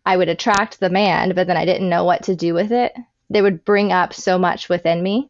[0.05, 2.93] I would attract the man, but then I didn't know what to do with it.
[3.29, 5.29] They would bring up so much within me.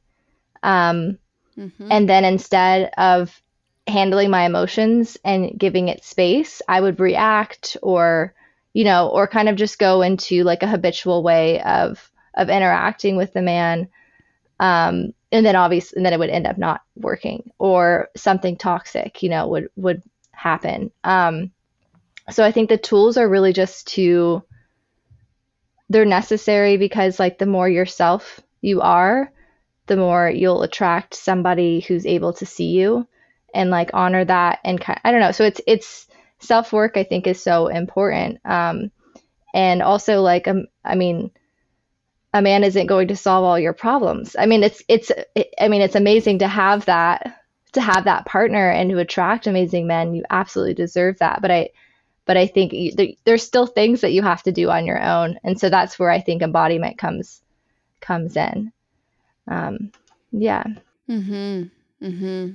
[0.64, 1.18] Um,
[1.58, 1.88] mm-hmm.
[1.90, 3.42] And then instead of
[3.88, 8.34] handling my emotions and giving it space, I would react or,
[8.74, 13.16] you know, or kind of just go into like a habitual way of of interacting
[13.16, 13.88] with the man.
[14.60, 19.24] Um, and then obviously, and then it would end up not working or something toxic,
[19.24, 20.92] you know, would would happen.
[21.04, 21.52] Um,
[22.30, 24.44] so I think the tools are really just to
[25.89, 29.32] they're necessary because like the more yourself you are,
[29.88, 33.08] the more you'll attract somebody who's able to see you
[33.54, 35.32] and like honor that and I don't know.
[35.32, 36.08] So it's it's
[36.39, 38.39] self work I think is so important.
[38.45, 38.91] Um,
[39.54, 41.32] and also like um, I mean
[42.34, 44.36] a man isn't going to solve all your problems.
[44.38, 47.41] I mean it's it's it, I mean it's amazing to have that
[47.74, 50.15] to have that partner and to attract amazing men.
[50.15, 51.41] You absolutely deserve that.
[51.41, 51.69] But I
[52.26, 52.74] but I think
[53.26, 56.10] there's still things that you have to do on your own, and so that's where
[56.10, 57.42] I think embodiment comes
[58.02, 58.72] comes in.
[59.48, 59.92] Um,
[60.32, 60.64] yeah.
[61.08, 61.64] Hmm.
[62.02, 62.50] Mm hmm.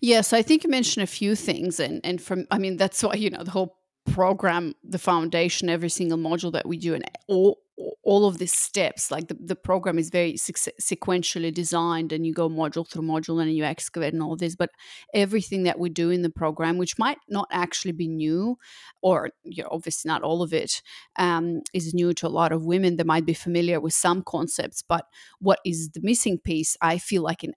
[0.00, 3.14] Yes, I think you mentioned a few things, and and from I mean that's why
[3.14, 7.58] you know the whole program, the foundation, every single module that we do, and all
[8.02, 12.48] all of these steps like the, the program is very sequentially designed and you go
[12.48, 14.70] module through module and you excavate and all this but
[15.14, 18.56] everything that we do in the program which might not actually be new
[19.02, 20.82] or you know, obviously not all of it
[21.16, 24.82] um, is new to a lot of women that might be familiar with some concepts
[24.82, 25.06] but
[25.38, 27.54] what is the missing piece i feel like in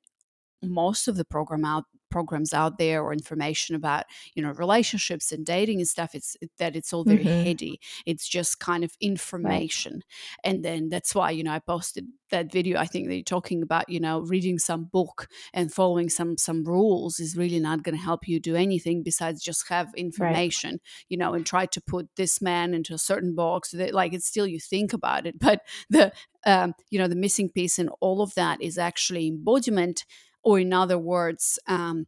[0.62, 5.48] most of the program out programs out there or information about you know relationships and
[5.48, 7.44] dating and stuff it's that it's all very mm-hmm.
[7.44, 10.04] heady it's just kind of information right.
[10.44, 13.64] and then that's why you know i posted that video i think that you're talking
[13.64, 17.98] about you know reading some book and following some some rules is really not going
[17.98, 20.82] to help you do anything besides just have information right.
[21.10, 24.28] you know and try to put this man into a certain box that like it's
[24.28, 26.12] still you think about it but the
[26.46, 30.06] um, you know the missing piece in all of that is actually embodiment
[30.44, 32.08] or in other words um,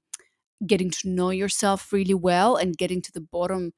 [0.66, 3.74] getting to know yourself really well and getting to the bottom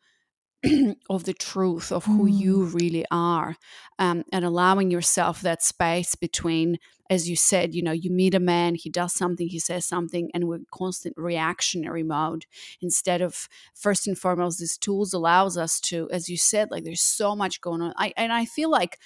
[1.10, 2.40] of the truth of who mm.
[2.40, 3.56] you really are
[4.00, 6.78] um, and allowing yourself that space between
[7.12, 10.32] as you said you know you meet a man he does something he says something
[10.34, 12.46] and we're constant reactionary mode
[12.82, 17.02] instead of first and foremost these tools allows us to as you said like there's
[17.02, 18.98] so much going on I, and i feel like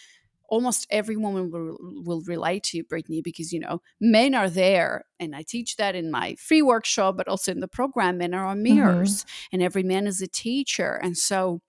[0.52, 5.06] almost every woman will, will relate to you, Brittany, because, you know, men are there.
[5.18, 8.54] And I teach that in my free workshop, but also in the program, men are
[8.54, 9.48] mirrors mm-hmm.
[9.54, 11.00] and every man is a teacher.
[11.02, 11.62] And so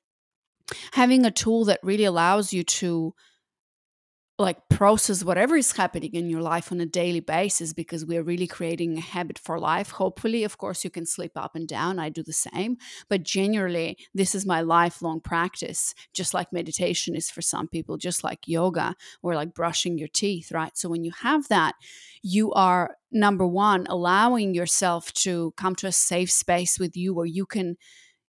[0.95, 3.14] having a tool that really allows you to
[4.38, 8.47] like process whatever is happening in your life on a daily basis because we're really
[8.47, 9.90] creating a habit for life.
[9.90, 11.99] Hopefully of course you can slip up and down.
[11.99, 12.79] I do the same.
[13.09, 18.25] But generally this is my lifelong practice just like meditation is for some people just
[18.25, 20.77] like yoga or like brushing your teeth right?
[20.77, 21.75] So when you have that
[22.23, 27.27] you are number one allowing yourself to come to a safe space with you where
[27.27, 27.77] you can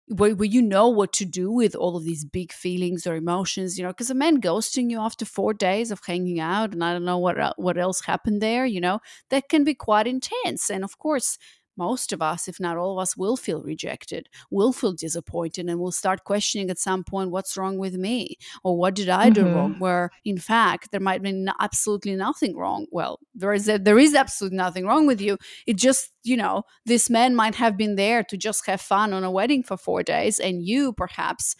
[0.09, 3.79] where, where you know what to do with all of these big feelings or emotions
[3.79, 6.93] you know because a man ghosting you after four days of hanging out and i
[6.93, 8.99] don't know what what else happened there you know
[9.31, 10.71] that can be quite intense.
[10.71, 11.39] And of course
[11.87, 15.81] most of us, if not all of us, will feel rejected, will feel disappointed, and
[15.81, 19.43] will start questioning at some point what's wrong with me or what did I do
[19.43, 19.55] mm-hmm.
[19.55, 19.73] wrong?
[19.79, 22.87] Where in fact there might be absolutely nothing wrong.
[22.91, 25.39] Well, there is a, there is absolutely nothing wrong with you.
[25.67, 29.25] It just you know this man might have been there to just have fun on
[29.25, 31.57] a wedding for four days, and you perhaps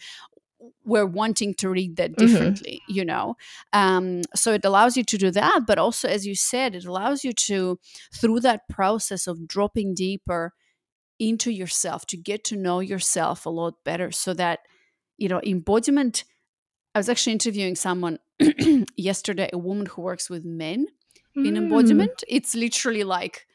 [0.85, 2.25] we're wanting to read that mm-hmm.
[2.25, 2.93] differently mm-hmm.
[2.93, 3.35] you know
[3.73, 7.23] um, so it allows you to do that but also as you said it allows
[7.23, 7.79] you to
[8.13, 10.53] through that process of dropping deeper
[11.19, 14.59] into yourself to get to know yourself a lot better so that
[15.17, 16.23] you know embodiment
[16.95, 18.17] i was actually interviewing someone
[18.97, 20.87] yesterday a woman who works with men
[21.37, 21.47] mm.
[21.47, 23.45] in embodiment it's literally like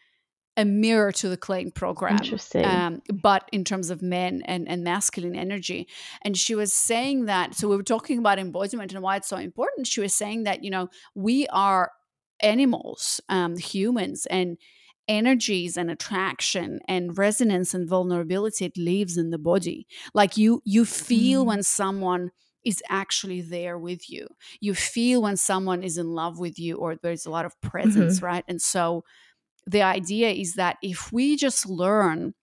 [0.59, 2.17] a mirror to the Claimed program.
[2.17, 2.65] Interesting.
[2.65, 5.87] Um, but in terms of men and, and masculine energy.
[6.23, 9.37] And she was saying that, so we were talking about embodiment and why it's so
[9.37, 9.87] important.
[9.87, 11.93] She was saying that, you know, we are
[12.41, 14.59] animals, um, humans, and
[15.07, 20.85] energies and attraction and resonance and vulnerability it lives in the body like you you
[20.85, 21.47] feel mm.
[21.47, 22.31] when someone
[22.63, 24.27] is actually there with you
[24.61, 28.17] you feel when someone is in love with you or there's a lot of presence
[28.17, 28.27] mm-hmm.
[28.27, 29.03] right and so
[29.69, 32.35] the idea is that if we just learn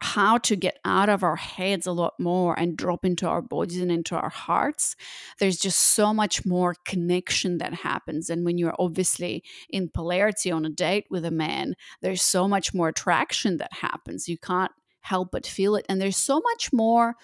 [0.00, 3.80] how to get out of our heads a lot more and drop into our bodies
[3.80, 4.94] and into our hearts,
[5.38, 8.30] there's just so much more connection that happens.
[8.30, 12.72] And when you're obviously in polarity on a date with a man, there's so much
[12.72, 14.28] more attraction that happens.
[14.28, 14.72] You can't
[15.08, 15.86] help but feel it.
[15.88, 17.14] And there's so much more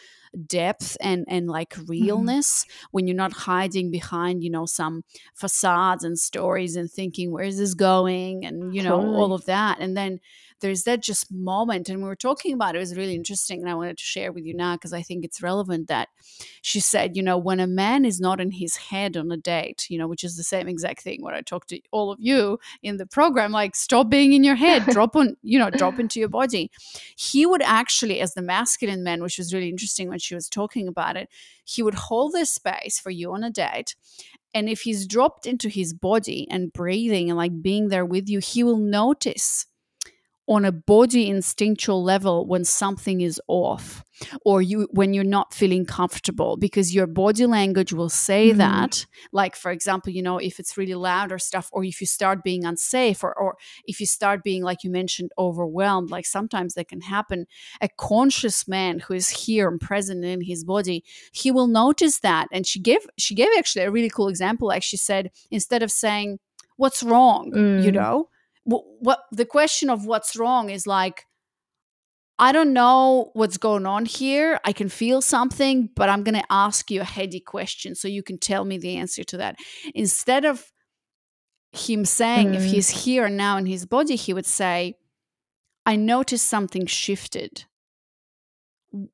[0.46, 1.90] depth and and like mm-hmm.
[1.90, 2.86] realness mm-hmm.
[2.90, 7.74] when you're not hiding behind you know some facades and stories and thinking where's this
[7.74, 9.16] going and you know totally.
[9.16, 10.18] all of that and then
[10.64, 13.70] there's that just moment and we were talking about it, it was really interesting and
[13.70, 16.08] i wanted to share with you now because i think it's relevant that
[16.62, 19.86] she said you know when a man is not in his head on a date
[19.88, 22.58] you know which is the same exact thing what i talked to all of you
[22.82, 26.18] in the program like stop being in your head drop on you know drop into
[26.18, 26.70] your body
[27.16, 30.88] he would actually as the masculine man which was really interesting when she was talking
[30.88, 31.28] about it,
[31.64, 33.94] he would hold this space for you on a date.
[34.54, 38.38] And if he's dropped into his body and breathing and like being there with you,
[38.38, 39.66] he will notice
[40.46, 44.04] on a body instinctual level when something is off
[44.44, 48.58] or you when you're not feeling comfortable because your body language will say mm-hmm.
[48.58, 49.06] that.
[49.32, 52.44] Like for example you know if it's really loud or stuff or if you start
[52.44, 56.88] being unsafe or, or if you start being like you mentioned overwhelmed like sometimes that
[56.88, 57.46] can happen.
[57.80, 62.48] A conscious man who is here and present in his body he will notice that.
[62.52, 64.68] And she gave she gave actually a really cool example.
[64.68, 66.38] Like she said instead of saying
[66.76, 67.50] what's wrong?
[67.54, 67.82] mm.
[67.82, 68.28] you know
[68.64, 71.26] what, what the question of what's wrong is like
[72.38, 74.58] I don't know what's going on here.
[74.64, 78.24] I can feel something, but I'm going to ask you a heady question so you
[78.24, 79.56] can tell me the answer to that.
[79.94, 80.72] Instead of
[81.70, 82.54] him saying, mm.
[82.56, 84.96] if he's here now in his body, he would say,
[85.86, 87.64] I noticed something shifted.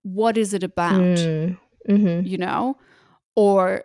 [0.03, 1.03] What is it about?
[1.03, 1.59] Mm.
[1.89, 2.27] Mm-hmm.
[2.27, 2.79] You know?
[3.37, 3.85] Or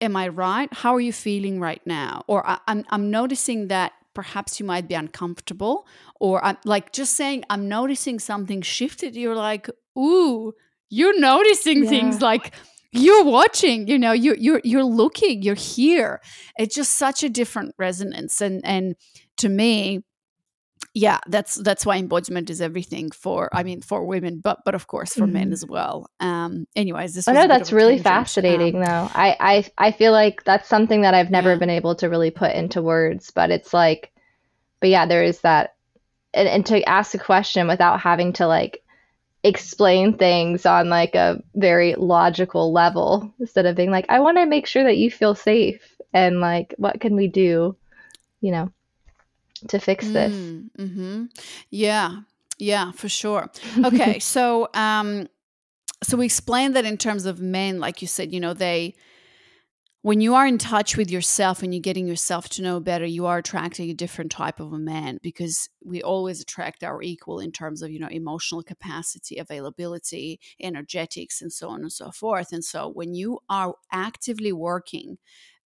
[0.00, 0.72] am I right?
[0.72, 2.24] How are you feeling right now?
[2.26, 5.86] Or I, I'm, I'm noticing that perhaps you might be uncomfortable
[6.18, 10.54] or I'm like just saying I'm noticing something shifted you're like ooh
[10.88, 11.90] you're noticing yeah.
[11.90, 12.54] things like
[12.92, 16.22] you're watching you know you're you're you're looking you're here
[16.56, 18.96] it's just such a different resonance and and
[19.36, 20.02] to me
[20.94, 24.86] yeah that's that's why embodiment is everything for i mean for women but but of
[24.86, 25.32] course for mm-hmm.
[25.34, 29.36] men as well um anyways this i know that's really fascinating um, though I,
[29.78, 31.58] I i feel like that's something that i've never yeah.
[31.58, 34.12] been able to really put into words but it's like
[34.80, 35.74] but yeah there is that
[36.34, 38.82] and, and to ask a question without having to like
[39.44, 44.46] explain things on like a very logical level instead of being like i want to
[44.46, 47.76] make sure that you feel safe and like what can we do
[48.40, 48.70] you know
[49.68, 50.32] to fix this.
[50.34, 51.24] Mm, mm-hmm.
[51.70, 52.20] Yeah,
[52.58, 53.50] yeah, for sure.
[53.84, 55.28] Okay, so um,
[56.02, 58.94] so we explained that in terms of men, like you said, you know, they
[60.06, 63.26] when you are in touch with yourself and you're getting yourself to know better, you
[63.26, 67.50] are attracting a different type of a man because we always attract our equal in
[67.50, 72.52] terms of, you know, emotional capacity, availability, energetics, and so on and so forth.
[72.52, 75.18] And so when you are actively working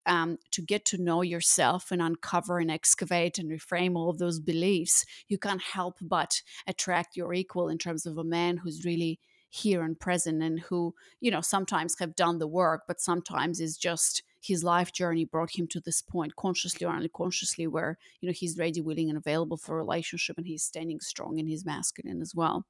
[0.07, 4.40] um, to get to know yourself and uncover and excavate and reframe all of those
[4.40, 9.20] beliefs, you can't help but attract your equal in terms of a man who's really
[9.51, 13.76] here and present and who, you know, sometimes have done the work, but sometimes is
[13.76, 18.32] just his life journey brought him to this point, consciously or unconsciously, where you know
[18.32, 22.22] he's ready, willing, and available for a relationship, and he's standing strong in his masculine
[22.22, 22.64] as well.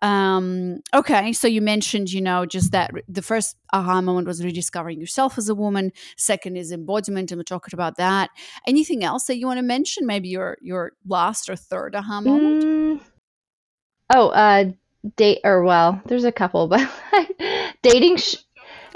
[0.00, 5.00] Um, okay, so you mentioned, you know, just that the first aha moment was rediscovering
[5.00, 5.92] yourself as a woman.
[6.16, 8.30] Second is embodiment, and we're talking about that.
[8.66, 10.06] Anything else that you want to mention?
[10.06, 12.64] Maybe your your last or third aha moment.
[12.64, 13.00] Mm.
[14.14, 14.72] Oh, uh,
[15.16, 16.88] date or well, there's a couple, but
[17.82, 18.16] dating.
[18.16, 18.36] Sh-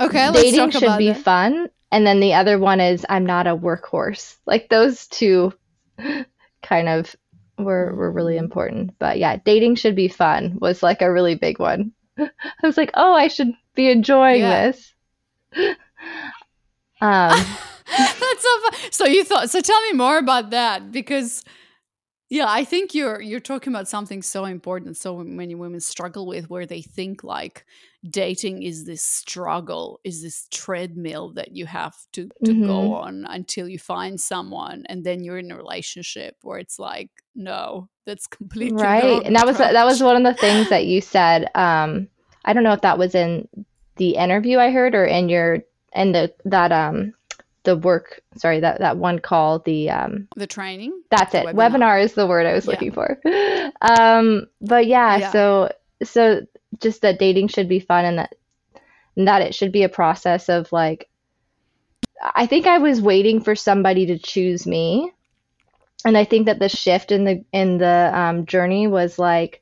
[0.01, 4.37] okay, dating should be fun and then the other one is I'm not a workhorse.
[4.47, 5.53] Like those two
[6.63, 7.15] kind of
[7.59, 8.99] were were really important.
[8.99, 11.93] But yeah, dating should be fun was like a really big one.
[12.19, 12.31] I
[12.63, 14.67] was like, "Oh, I should be enjoying yeah.
[14.67, 14.95] this."
[17.01, 17.45] um
[17.87, 18.93] That's so fun.
[18.93, 21.45] So you thought so tell me more about that because
[22.29, 26.51] yeah, I think you're you're talking about something so important so many women struggle with
[26.51, 27.65] where they think like
[28.09, 32.67] dating is this struggle, is this treadmill that you have to to mm-hmm.
[32.67, 37.11] go on until you find someone and then you're in a relationship where it's like
[37.37, 39.25] no, that's completely Right.
[39.25, 42.09] And that was that was one of the things that you said um
[42.45, 43.49] I don't know if that was in
[43.97, 45.59] the interview I heard or in your
[45.95, 47.15] in the that um
[47.67, 51.55] the work sorry that that one call the um the training that's it webinar.
[51.55, 52.03] webinar.
[52.03, 52.71] is the word i was yeah.
[52.71, 53.21] looking for
[53.83, 55.71] um but yeah, yeah, so
[56.03, 56.41] so
[56.81, 58.35] just that dating should be fun and that
[59.17, 61.09] and that it should be a process of like
[62.35, 65.13] i think i was waiting for somebody to choose me
[66.05, 69.61] and i think that the shift in the in the um, journey was like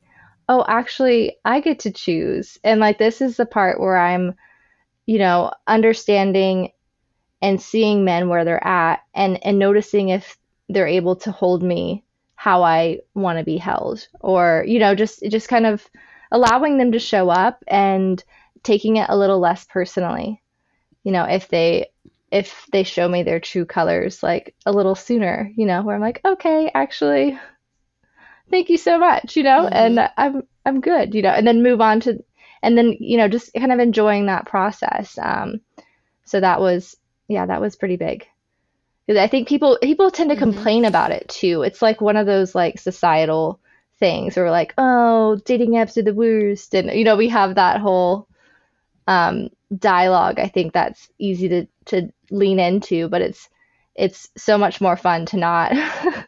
[0.49, 4.35] oh actually i get to choose and like this is the part where i'm
[5.07, 6.71] you know understanding
[7.45, 10.39] and seeing men where they're at and and noticing if
[10.71, 12.03] they're able to hold me
[12.37, 15.87] how I want to be held or you know just just kind of
[16.33, 18.25] allowing them to show up and
[18.63, 20.43] taking it a little less personally
[21.03, 21.89] you know if they
[22.33, 26.01] if they show me their true colors like a little sooner you know where I'm
[26.01, 27.39] like okay actually
[28.51, 29.75] thank you so much you know mm-hmm.
[29.75, 32.25] and I'm I'm good you know and then move on to
[32.63, 35.61] and then you know just kind of enjoying that process um
[36.25, 36.97] so that was
[37.29, 38.27] yeah, that was pretty big.
[39.09, 40.53] I think people people tend to mm-hmm.
[40.53, 41.62] complain about it too.
[41.62, 43.61] It's like one of those like societal
[43.99, 47.55] things where we're like, oh, dating apps are the worst, and you know we have
[47.55, 48.29] that whole
[49.07, 50.39] um, dialogue.
[50.39, 53.49] I think that's easy to to lean into, but it's
[53.95, 55.72] it's so much more fun to not.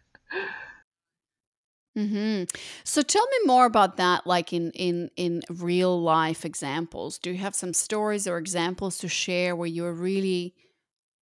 [1.97, 2.45] hmm
[2.85, 7.19] So tell me more about that, like in in in real life examples.
[7.19, 10.55] Do you have some stories or examples to share where you're really,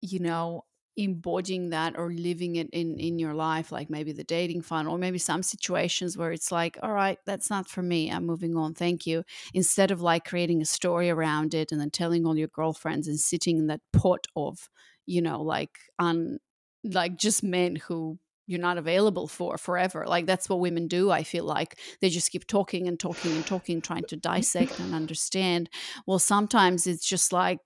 [0.06, 0.66] you know,
[0.98, 4.98] embodying that or living it in in your life, like maybe the dating fun, or
[4.98, 8.10] maybe some situations where it's like, all right, that's not for me.
[8.10, 8.74] I'm moving on.
[8.74, 9.24] Thank you.
[9.54, 13.20] Instead of like creating a story around it and then telling all your girlfriends and
[13.20, 14.70] sitting in that pot of,
[15.06, 16.40] you know, like on
[16.84, 20.06] like just men who you're not available for forever.
[20.08, 21.10] Like that's what women do.
[21.10, 24.94] I feel like they just keep talking and talking and talking, trying to dissect and
[24.94, 25.70] understand.
[26.06, 27.60] Well, sometimes it's just like,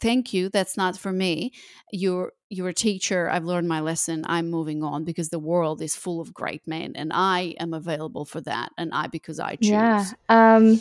[0.00, 1.52] thank you, that's not for me.
[1.92, 3.28] You're you're a teacher.
[3.28, 4.24] I've learned my lesson.
[4.26, 8.24] I'm moving on because the world is full of great men, and I am available
[8.24, 9.70] for that, and I because I choose.
[9.70, 10.04] Yeah.
[10.28, 10.80] Um,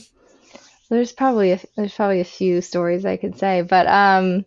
[0.90, 4.46] there's probably a, there's probably a few stories I could say, but um,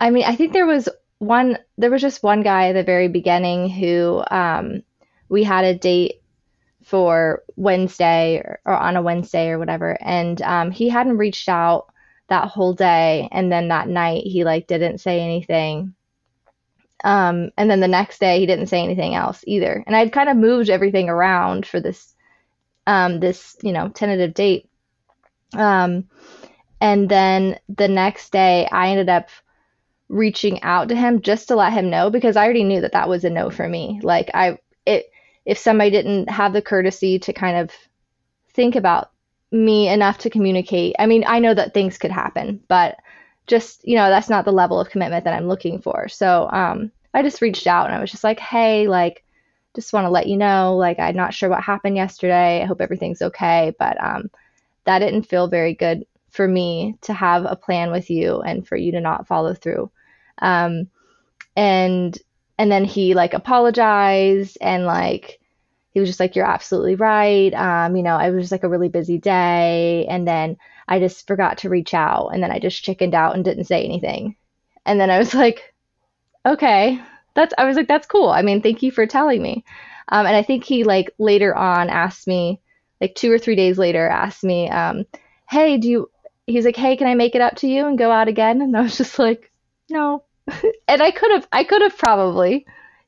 [0.00, 0.88] I mean, I think there was
[1.18, 4.82] one there was just one guy at the very beginning who um,
[5.28, 6.20] we had a date
[6.84, 11.86] for Wednesday or, or, on a Wednesday or whatever, and um, he hadn't reached out
[12.28, 15.94] that whole day, and then that night he like didn't say anything.
[17.04, 19.84] Um, and then the next day he didn't say anything else either.
[19.86, 22.14] And I'd kind of moved everything around for this
[22.86, 24.68] um, this you know tentative date.
[25.54, 26.08] Um,
[26.80, 29.28] and then the next day I ended up
[30.08, 33.08] reaching out to him just to let him know because I already knew that that
[33.08, 34.00] was a no for me.
[34.02, 35.10] Like I it
[35.44, 37.70] if somebody didn't have the courtesy to kind of
[38.52, 39.10] think about
[39.52, 40.96] me enough to communicate.
[40.98, 42.98] I mean, I know that things could happen, but
[43.46, 46.08] just, you know, that's not the level of commitment that I'm looking for.
[46.08, 49.24] So, um I just reached out and I was just like, "Hey, like
[49.74, 52.62] just want to let you know, like I'm not sure what happened yesterday.
[52.62, 54.30] I hope everything's okay, but um
[54.84, 58.76] that didn't feel very good for me to have a plan with you and for
[58.76, 59.90] you to not follow through.
[60.38, 60.88] Um,
[61.56, 62.16] and
[62.58, 65.40] and then he like apologized and like
[65.96, 68.68] he was just like, "You're absolutely right." Um, you know, it was just like a
[68.68, 72.84] really busy day, and then I just forgot to reach out, and then I just
[72.84, 74.36] chickened out and didn't say anything.
[74.84, 75.72] And then I was like,
[76.44, 77.00] "Okay,
[77.32, 79.64] that's." I was like, "That's cool." I mean, thank you for telling me.
[80.10, 82.60] Um, and I think he like later on asked me,
[83.00, 85.06] like two or three days later, asked me, um,
[85.48, 86.10] "Hey, do you?"
[86.46, 88.76] He's like, "Hey, can I make it up to you and go out again?" And
[88.76, 89.50] I was just like,
[89.88, 90.24] "No."
[90.88, 92.66] and I could have I could have probably,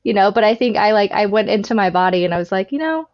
[0.08, 2.50] you know, but I think I like I went into my body and I was
[2.50, 3.06] like, you know,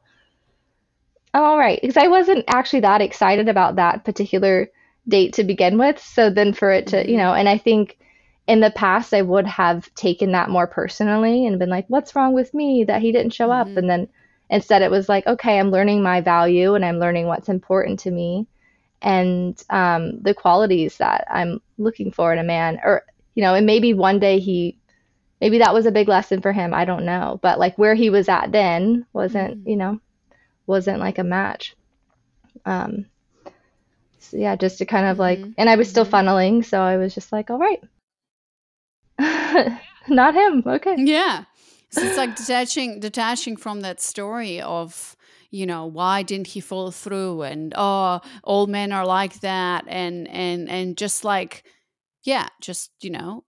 [1.34, 4.70] I'm all right because I wasn't actually that excited about that particular
[5.08, 5.98] date to begin with.
[5.98, 7.16] So then for it to, you mm-hmm.
[7.16, 7.98] know, and I think
[8.46, 12.32] in the past I would have taken that more personally and been like, what's wrong
[12.32, 13.72] with me that he didn't show mm-hmm.
[13.72, 13.76] up?
[13.76, 14.06] And then
[14.48, 18.12] instead it was like, okay, I'm learning my value and I'm learning what's important to
[18.12, 18.46] me
[19.02, 23.02] and um, the qualities that I'm looking for in a man or
[23.34, 24.78] you know, and maybe one day he,
[25.40, 26.74] maybe that was a big lesson for him.
[26.74, 27.38] I don't know.
[27.42, 29.68] But like where he was at then wasn't, mm-hmm.
[29.68, 30.00] you know,
[30.66, 31.76] wasn't like a match.
[32.64, 33.06] Um,
[34.18, 35.52] so yeah, just to kind of like, mm-hmm.
[35.58, 36.14] and I was still mm-hmm.
[36.14, 36.64] funneling.
[36.64, 37.82] So I was just like, all right,
[40.08, 40.62] not him.
[40.66, 40.96] Okay.
[40.98, 41.44] Yeah.
[41.90, 45.16] So it's like detaching, detaching from that story of,
[45.50, 50.26] you know why didn't he follow through and oh all men are like that and
[50.26, 51.62] and and just like
[52.24, 53.44] yeah, just, you know,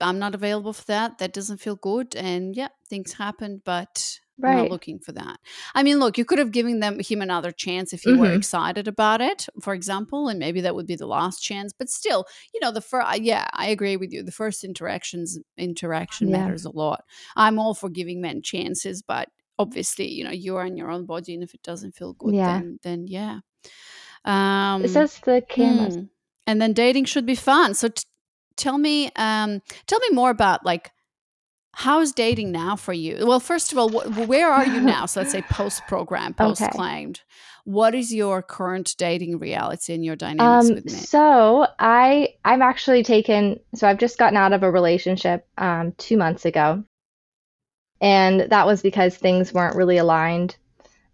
[0.00, 1.18] I'm not available for that.
[1.18, 2.14] That doesn't feel good.
[2.16, 5.38] And yeah, things happen, but I'm not looking for that.
[5.74, 8.36] I mean, look, you could have given them him another chance if you were mm-hmm.
[8.38, 11.72] excited about it, for example, and maybe that would be the last chance.
[11.72, 14.22] But still, you know, the first, yeah, I agree with you.
[14.22, 16.38] The first interactions interaction Yeah.
[16.38, 17.04] matters a lot.
[17.36, 19.28] I'm all for giving men chances, but
[19.58, 22.34] obviously, you know, you are in your own body, and if it doesn't feel good,
[22.34, 22.52] Yeah.
[22.54, 23.40] then then yeah.
[24.24, 25.94] It Um, says the cameras.
[25.96, 26.02] hmm
[26.44, 27.72] and then dating should be fun.
[27.72, 28.02] So t-
[28.56, 30.90] tell me, um, tell me more about like
[31.74, 33.24] how's dating now for you?
[33.26, 35.06] Well, first of all, wh- where are you now?
[35.06, 37.20] So let's say post program, post claimed.
[37.64, 37.70] Okay.
[37.70, 40.94] What is your current dating reality and your dynamics um, with men?
[40.94, 46.16] So I I've actually taken so I've just gotten out of a relationship um, two
[46.16, 46.82] months ago,
[48.00, 50.56] and that was because things weren't really aligned,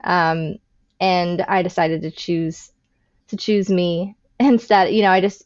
[0.04, 0.56] um,
[1.00, 2.72] and I decided to choose
[3.28, 5.42] to choose me instead, you know, I just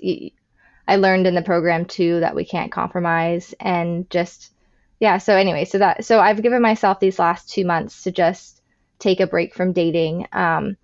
[0.92, 4.52] I learned in the program too that we can't compromise and just
[5.00, 5.16] yeah.
[5.16, 8.60] So anyway, so that so I've given myself these last two months to just
[8.98, 10.26] take a break from dating.
[10.34, 10.76] Um,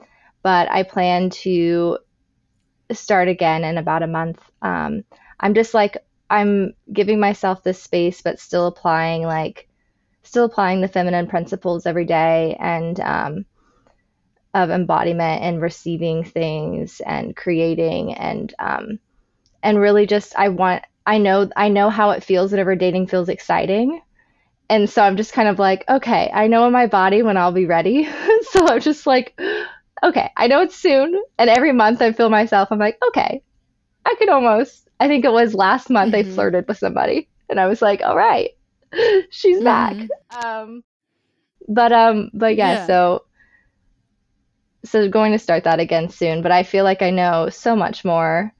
[0.42, 1.98] but I plan to
[2.90, 4.40] start again in about a month.
[4.62, 5.04] Um,
[5.40, 5.98] I'm just like
[6.30, 9.68] I'm giving myself this space, but still applying like
[10.22, 13.44] still applying the feminine principles every day and um,
[14.54, 18.98] of embodiment and receiving things and creating and um,
[19.62, 23.28] and really just I want I know I know how it feels whenever dating feels
[23.28, 24.00] exciting.
[24.70, 27.52] And so I'm just kind of like, okay, I know in my body when I'll
[27.52, 28.04] be ready.
[28.50, 29.40] so I'm just like,
[30.02, 31.18] okay, I know it's soon.
[31.38, 33.42] And every month I feel myself, I'm like, okay,
[34.04, 34.86] I could almost.
[35.00, 36.30] I think it was last month mm-hmm.
[36.30, 38.50] I flirted with somebody and I was like, all right,
[39.30, 39.94] she's back.
[39.94, 40.46] Mm-hmm.
[40.46, 40.84] Um,
[41.68, 43.24] but um, but yeah, yeah, so
[44.84, 46.42] so going to start that again soon.
[46.42, 48.52] But I feel like I know so much more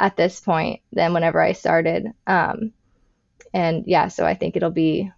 [0.00, 2.08] at this point than whenever I started.
[2.26, 2.72] Um,
[3.52, 5.12] and yeah, so I think it'll be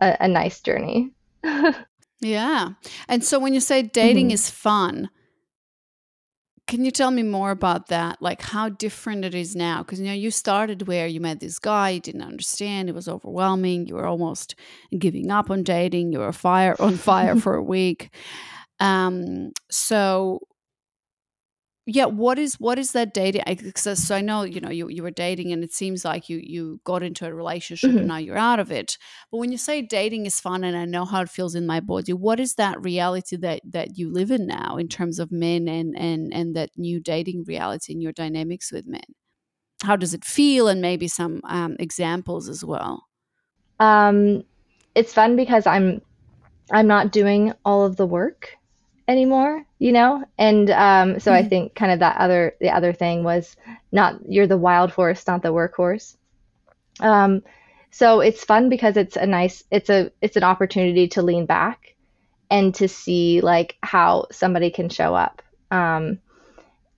[0.00, 1.10] a, a nice journey.
[2.20, 2.70] yeah.
[3.08, 4.34] And so when you say dating mm-hmm.
[4.34, 5.10] is fun,
[6.68, 8.22] can you tell me more about that?
[8.22, 9.82] Like how different it is now?
[9.82, 13.08] Because you know, you started where you met this guy, you didn't understand, it was
[13.08, 14.54] overwhelming, you were almost
[14.96, 18.14] giving up on dating, you were fire on fire for a week.
[18.78, 20.40] Um, so
[21.86, 23.42] yeah what is what is that dating
[23.74, 26.80] so i know you know you, you were dating and it seems like you you
[26.84, 27.98] got into a relationship mm-hmm.
[27.98, 28.96] and now you're out of it.
[29.30, 31.80] But when you say dating is fun and i know how it feels in my
[31.80, 35.68] body what is that reality that that you live in now in terms of men
[35.68, 39.02] and and and that new dating reality in your dynamics with men?
[39.82, 43.08] How does it feel and maybe some um, examples as well?
[43.80, 44.44] Um
[44.94, 46.00] it's fun because i'm
[46.70, 48.56] i'm not doing all of the work
[49.12, 50.24] anymore, you know?
[50.38, 51.46] And um, so mm-hmm.
[51.46, 53.56] I think kind of that other the other thing was
[53.92, 56.16] not you're the wild horse, not the workhorse.
[57.00, 57.42] Um,
[57.90, 61.94] so it's fun because it's a nice it's a it's an opportunity to lean back
[62.50, 65.42] and to see like how somebody can show up.
[65.70, 66.18] Um,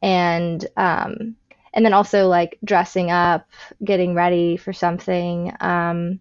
[0.00, 1.36] and um,
[1.74, 3.48] and then also like dressing up,
[3.82, 5.52] getting ready for something.
[5.60, 6.20] Um,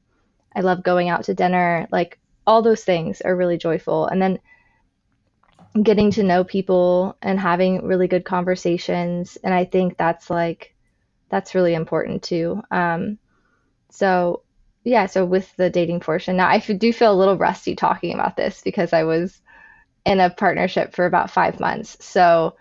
[0.56, 1.88] I love going out to dinner.
[1.92, 4.08] Like all those things are really joyful.
[4.08, 4.40] And then
[5.82, 9.38] getting to know people and having really good conversations.
[9.44, 10.76] And I think that's like,
[11.30, 12.62] that's really important too.
[12.70, 13.18] Um,
[13.90, 14.44] so,
[14.84, 18.38] yeah, so with the dating portion, now I do feel a little rusty talking about
[18.38, 19.42] this because I was
[20.06, 21.98] in a partnership for about five months.
[22.06, 22.56] So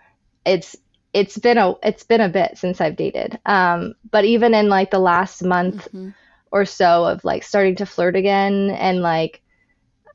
[0.45, 0.75] it's,
[1.13, 3.39] it's been a it's been a bit since I've dated.
[3.45, 6.09] Um, but even in like the last month mm-hmm.
[6.51, 9.41] or so of like starting to flirt again and like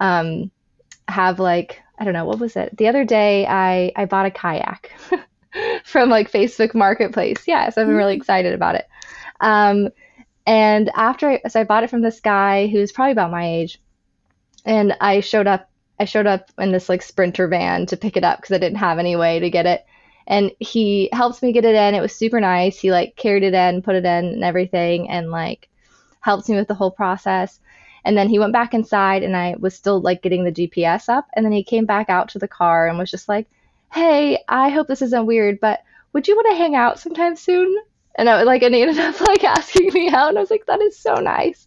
[0.00, 0.50] um,
[1.06, 2.76] have like I don't know, what was it?
[2.76, 4.92] The other day I I bought a kayak
[5.84, 7.42] from like Facebook Marketplace.
[7.46, 8.20] Yeah, so I've been really mm-hmm.
[8.20, 8.86] excited about it.
[9.40, 9.90] Um,
[10.46, 13.80] and after I, so I bought it from this guy who's probably about my age,
[14.64, 15.70] and I showed up.
[16.00, 18.78] I showed up in this like sprinter van to pick it up because I didn't
[18.78, 19.84] have any way to get it.
[20.28, 21.94] And he helped me get it in.
[21.94, 22.78] It was super nice.
[22.78, 25.68] He like carried it in, put it in, and everything, and like
[26.20, 27.58] helped me with the whole process.
[28.04, 31.26] And then he went back inside and I was still like getting the GPS up.
[31.34, 33.46] And then he came back out to the car and was just like,
[33.92, 35.82] Hey, I hope this isn't weird, but
[36.12, 37.74] would you want to hang out sometime soon?
[38.14, 40.28] And I was like, and he ended up like asking me out.
[40.28, 41.66] And I was like, that is so nice.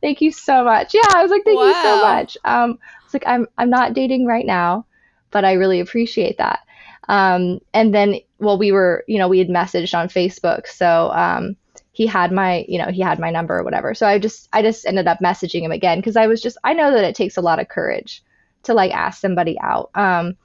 [0.00, 0.94] Thank you so much.
[0.94, 1.66] Yeah, I was like, thank wow.
[1.66, 2.38] you so much.
[2.44, 4.86] Um, I was like, I'm I'm not dating right now,
[5.30, 6.60] but I really appreciate that.
[7.08, 11.56] Um, and then, well, we were, you know, we had messaged on Facebook, so um,
[11.98, 13.92] he had my you know he had my number or whatever.
[13.92, 16.72] So i just i just ended up messaging him again because i was just i
[16.72, 18.22] know that it takes a lot of courage
[18.62, 19.90] to like ask somebody out.
[19.96, 20.36] Um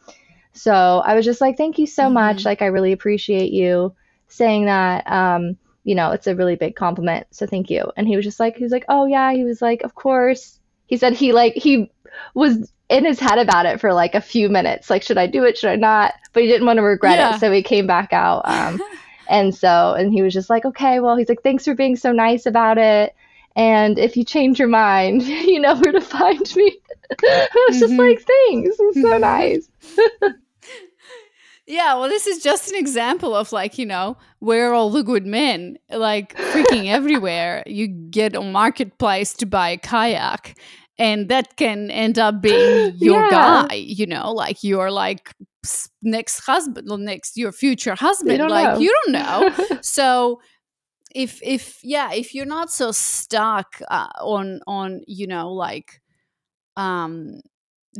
[0.54, 2.16] so i was just like thank you so mm-hmm.
[2.16, 2.43] much.
[2.43, 3.93] Like i really appreciate you
[4.30, 5.06] saying that.
[5.06, 7.91] Um you know it's a really big compliment so thank you.
[7.95, 9.32] And he was just like he was like oh yeah.
[9.32, 10.60] He was like of course.
[10.88, 11.91] He said he like he
[12.34, 14.89] was in his head about it for like a few minutes.
[14.89, 15.60] Like should i do it?
[15.60, 16.16] Should i not?
[16.34, 17.36] But he didn't want to regret yeah.
[17.36, 18.41] it so he came back out.
[18.45, 18.82] Um
[19.30, 22.11] And so, and he was just like, okay, well, he's like, thanks for being so
[22.11, 23.15] nice about it.
[23.55, 26.78] And if you change your mind, you know where to find me.
[27.24, 27.80] I was mm-hmm.
[27.80, 28.76] just like, thanks.
[28.80, 29.69] It's so nice.
[31.67, 35.26] yeah, well, this is just an example of like, you know, where all the good
[35.26, 37.63] men, like freaking everywhere.
[37.65, 40.55] You get a marketplace to buy a kayak
[40.97, 43.65] and that can end up being your yeah.
[43.67, 45.34] guy you know like you're like
[46.01, 48.80] next husband or next your future husband like know.
[48.80, 50.39] you don't know so
[51.16, 56.01] if if yeah if you're not so stuck uh, on on you know like
[56.76, 57.39] um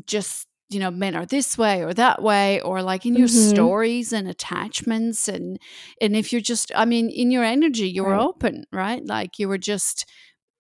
[0.06, 3.50] just you know men are this way or that way or like in your mm-hmm.
[3.50, 5.60] stories and attachments and
[6.02, 8.22] and if you're just i mean in your energy you're right.
[8.22, 10.10] open right like you were just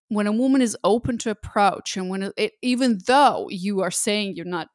[0.09, 4.35] when a woman is open to approach and when it, even though you are saying
[4.35, 4.67] you're not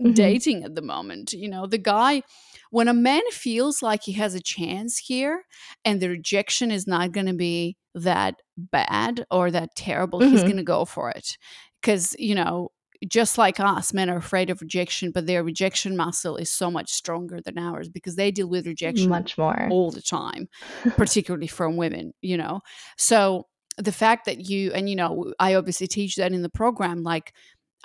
[0.00, 0.14] mm-hmm.
[0.14, 1.32] dating at the moment.
[1.32, 2.22] You know, the guy,
[2.70, 5.44] when a man feels like he has a chance here
[5.84, 10.30] and the rejection is not going to be that bad or that terrible, mm-hmm.
[10.30, 11.36] he's going to go for it.
[11.80, 12.70] Because, you know,
[13.08, 16.90] just like us, men are afraid of rejection, but their rejection muscle is so much
[16.90, 20.48] stronger than ours because they deal with rejection much more all the time,
[20.96, 22.60] particularly from women, you know.
[22.98, 23.46] So
[23.78, 27.32] the fact that you, and you know, I obviously teach that in the program, like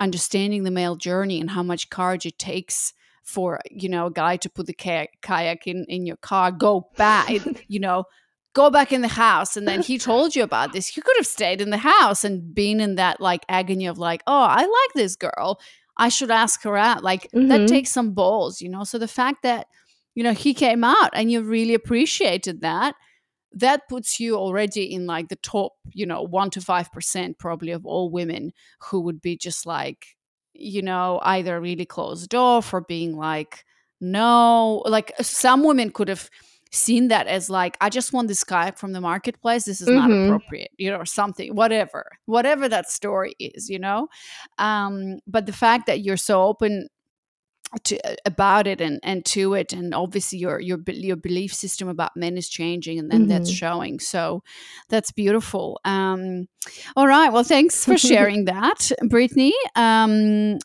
[0.00, 2.92] understanding the male journey and how much courage it takes
[3.22, 7.28] for you know a guy to put the kayak in in your car go back
[7.68, 8.04] you know
[8.56, 9.54] go back in the house.
[9.54, 10.96] And then he told you about this.
[10.96, 14.22] You could have stayed in the house and been in that like agony of like
[14.26, 15.60] oh i like this girl.
[15.98, 17.04] I should ask her out.
[17.04, 17.48] Like mm-hmm.
[17.48, 18.84] that takes some balls you know?
[18.84, 19.66] So the fact that
[20.14, 22.94] you know he came out and you really appreciated that
[23.56, 27.84] that puts you already in like the top you know 1 to 5% probably of
[27.84, 30.16] all women who would be just like
[30.58, 33.64] you know, either really closed off or being like,
[34.00, 36.28] no, like some women could have
[36.72, 39.64] seen that as like, I just want this guy from the marketplace.
[39.64, 40.08] This is mm-hmm.
[40.08, 44.08] not appropriate, you know, or something, whatever, whatever that story is, you know.
[44.58, 46.88] Um, but the fact that you're so open
[47.84, 51.88] to uh, about it and and to it and obviously your your your belief system
[51.88, 53.30] about men is changing and then mm-hmm.
[53.30, 53.98] that's showing.
[54.00, 54.42] So
[54.88, 55.80] that's beautiful.
[55.84, 56.48] Um
[56.96, 57.32] all right.
[57.32, 59.52] Well thanks for sharing that brittany.
[59.74, 60.58] Um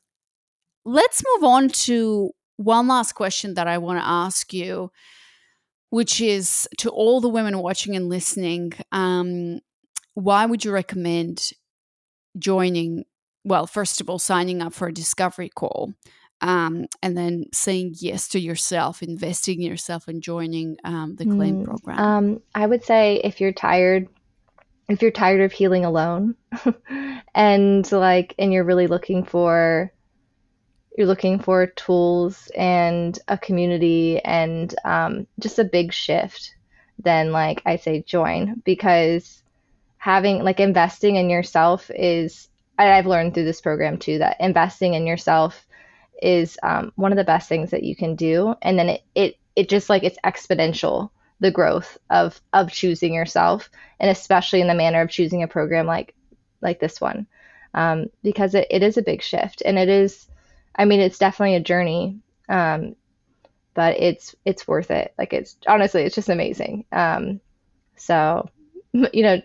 [0.85, 4.91] let's move on to one last question that i want to ask you
[5.89, 9.59] which is to all the women watching and listening um
[10.13, 11.51] why would you recommend
[12.37, 13.03] joining
[13.43, 15.93] well first of all signing up for a discovery call
[16.41, 21.61] um, and then saying yes to yourself, investing in yourself, and joining um, the claim
[21.61, 21.99] mm, program?
[21.99, 24.07] Um, I would say if you're tired,
[24.89, 26.35] if you're tired of healing alone,
[27.35, 29.91] and like, and you're really looking for,
[30.97, 36.55] you're looking for tools and a community and um, just a big shift,
[36.97, 39.43] then like I say join because
[39.97, 45.05] having like investing in yourself is I've learned through this program too that investing in
[45.05, 45.65] yourself
[46.21, 48.55] is um, one of the best things that you can do.
[48.61, 51.09] And then it, it it just like it's exponential
[51.39, 53.69] the growth of of choosing yourself
[53.99, 56.15] and especially in the manner of choosing a program like
[56.61, 57.27] like this one.
[57.73, 60.27] Um, because it, it is a big shift and it is
[60.75, 62.19] i mean it's definitely a journey
[62.49, 62.97] um,
[63.73, 65.13] but it's it's worth it.
[65.17, 66.85] Like it's honestly it's just amazing.
[66.91, 67.39] Um,
[67.95, 68.49] so
[68.93, 69.41] you know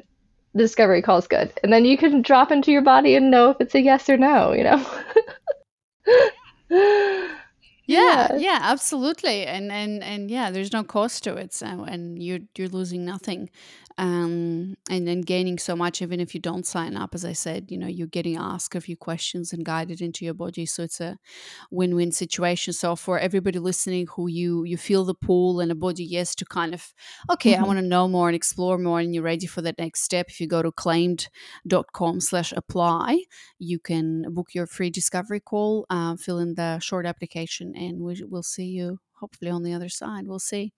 [0.54, 1.52] the discovery call is good.
[1.62, 4.16] And then you can drop into your body and know if it's a yes or
[4.16, 4.84] no you know
[7.86, 12.40] yeah, yeah, absolutely, and and and yeah, there's no cost to it, so and you're
[12.56, 13.50] you're losing nothing,
[13.98, 17.14] um, and then gaining so much even if you don't sign up.
[17.14, 20.34] As I said, you know, you're getting asked a few questions and guided into your
[20.34, 21.18] body, so it's a
[21.70, 22.72] win-win situation.
[22.72, 26.44] So for everybody listening, who you you feel the pull and a body yes to
[26.44, 26.92] kind of
[27.30, 27.64] okay, mm-hmm.
[27.64, 30.26] I want to know more and explore more, and you're ready for that next step.
[30.28, 33.24] If you go to claimed.com slash apply
[33.58, 38.22] you can book your free discovery call, uh, fill in the short application and we,
[38.28, 40.26] will see you hopefully on the other side.
[40.26, 40.72] We'll see.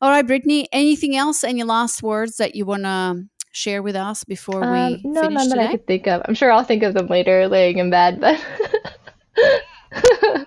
[0.00, 1.44] All right, Brittany, anything else?
[1.44, 5.34] Any last words that you want to share with us before um, we no, finish
[5.34, 5.62] none today?
[5.62, 6.22] that I could think of.
[6.26, 8.44] I'm sure I'll think of them later, laying in bed, but.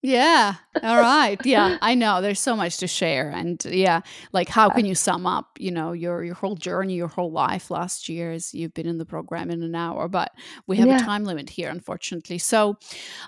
[0.00, 0.54] Yeah.
[0.80, 1.44] All right.
[1.44, 2.22] Yeah, I know.
[2.22, 5.90] There's so much to share, and yeah, like how can you sum up, you know,
[5.90, 9.50] your your whole journey, your whole life last year as you've been in the program
[9.50, 10.30] in an hour, but
[10.68, 11.02] we have yeah.
[11.02, 12.38] a time limit here, unfortunately.
[12.38, 12.76] So,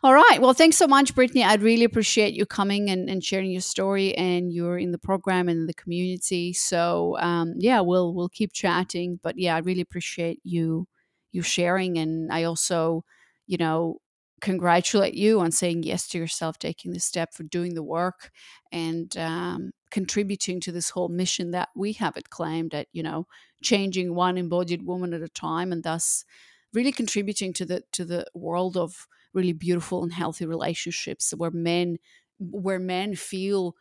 [0.04, 0.40] all right.
[0.40, 1.42] Well, thanks so much, Brittany.
[1.42, 5.48] I'd really appreciate you coming and, and sharing your story, and you're in the program
[5.48, 6.52] and the community.
[6.52, 10.86] So, um, yeah, we'll we'll keep chatting, but yeah, I really appreciate you
[11.32, 13.04] you sharing, and I also,
[13.48, 13.98] you know
[14.40, 18.30] congratulate you on saying yes to yourself, taking the step for doing the work
[18.72, 23.26] and um, contributing to this whole mission that we have it claimed at, you know,
[23.62, 26.24] changing one embodied woman at a time and thus
[26.72, 31.96] really contributing to the to the world of really beautiful and healthy relationships where men
[32.38, 33.74] where men feel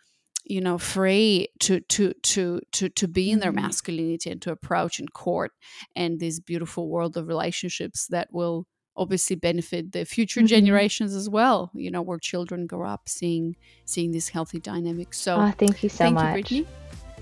[0.45, 3.61] you know free to to to to to be in their mm-hmm.
[3.61, 5.51] masculinity and to approach and court
[5.95, 8.65] and this beautiful world of relationships that will
[8.99, 10.47] obviously benefit the future mm-hmm.
[10.47, 15.37] generations as well you know where children grow up seeing seeing this healthy dynamic so
[15.37, 16.67] oh, thank you so thank much you,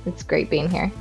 [0.06, 0.92] it's great being here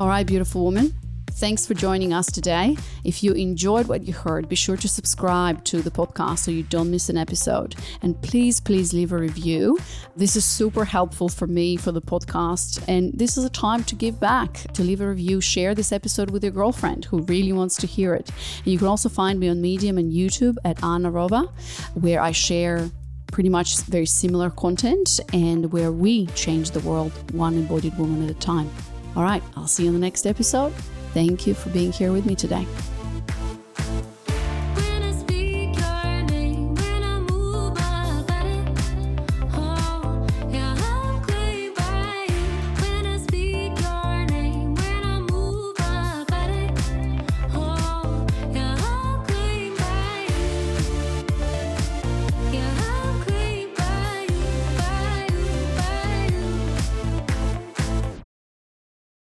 [0.00, 0.92] All right, beautiful woman.
[1.44, 2.74] Thanks for joining us today.
[3.04, 6.62] If you enjoyed what you heard, be sure to subscribe to the podcast so you
[6.62, 7.76] don't miss an episode.
[8.00, 9.78] And please, please leave a review.
[10.16, 12.82] This is super helpful for me for the podcast.
[12.88, 16.30] And this is a time to give back, to leave a review, share this episode
[16.30, 18.30] with your girlfriend who really wants to hear it.
[18.64, 21.52] And you can also find me on Medium and YouTube at Anna Rova,
[21.92, 22.90] where I share
[23.32, 28.30] pretty much very similar content and where we change the world one embodied woman at
[28.30, 28.70] a time.
[29.14, 30.72] All right, I'll see you in the next episode.
[31.14, 32.66] Thank you for being here with me today.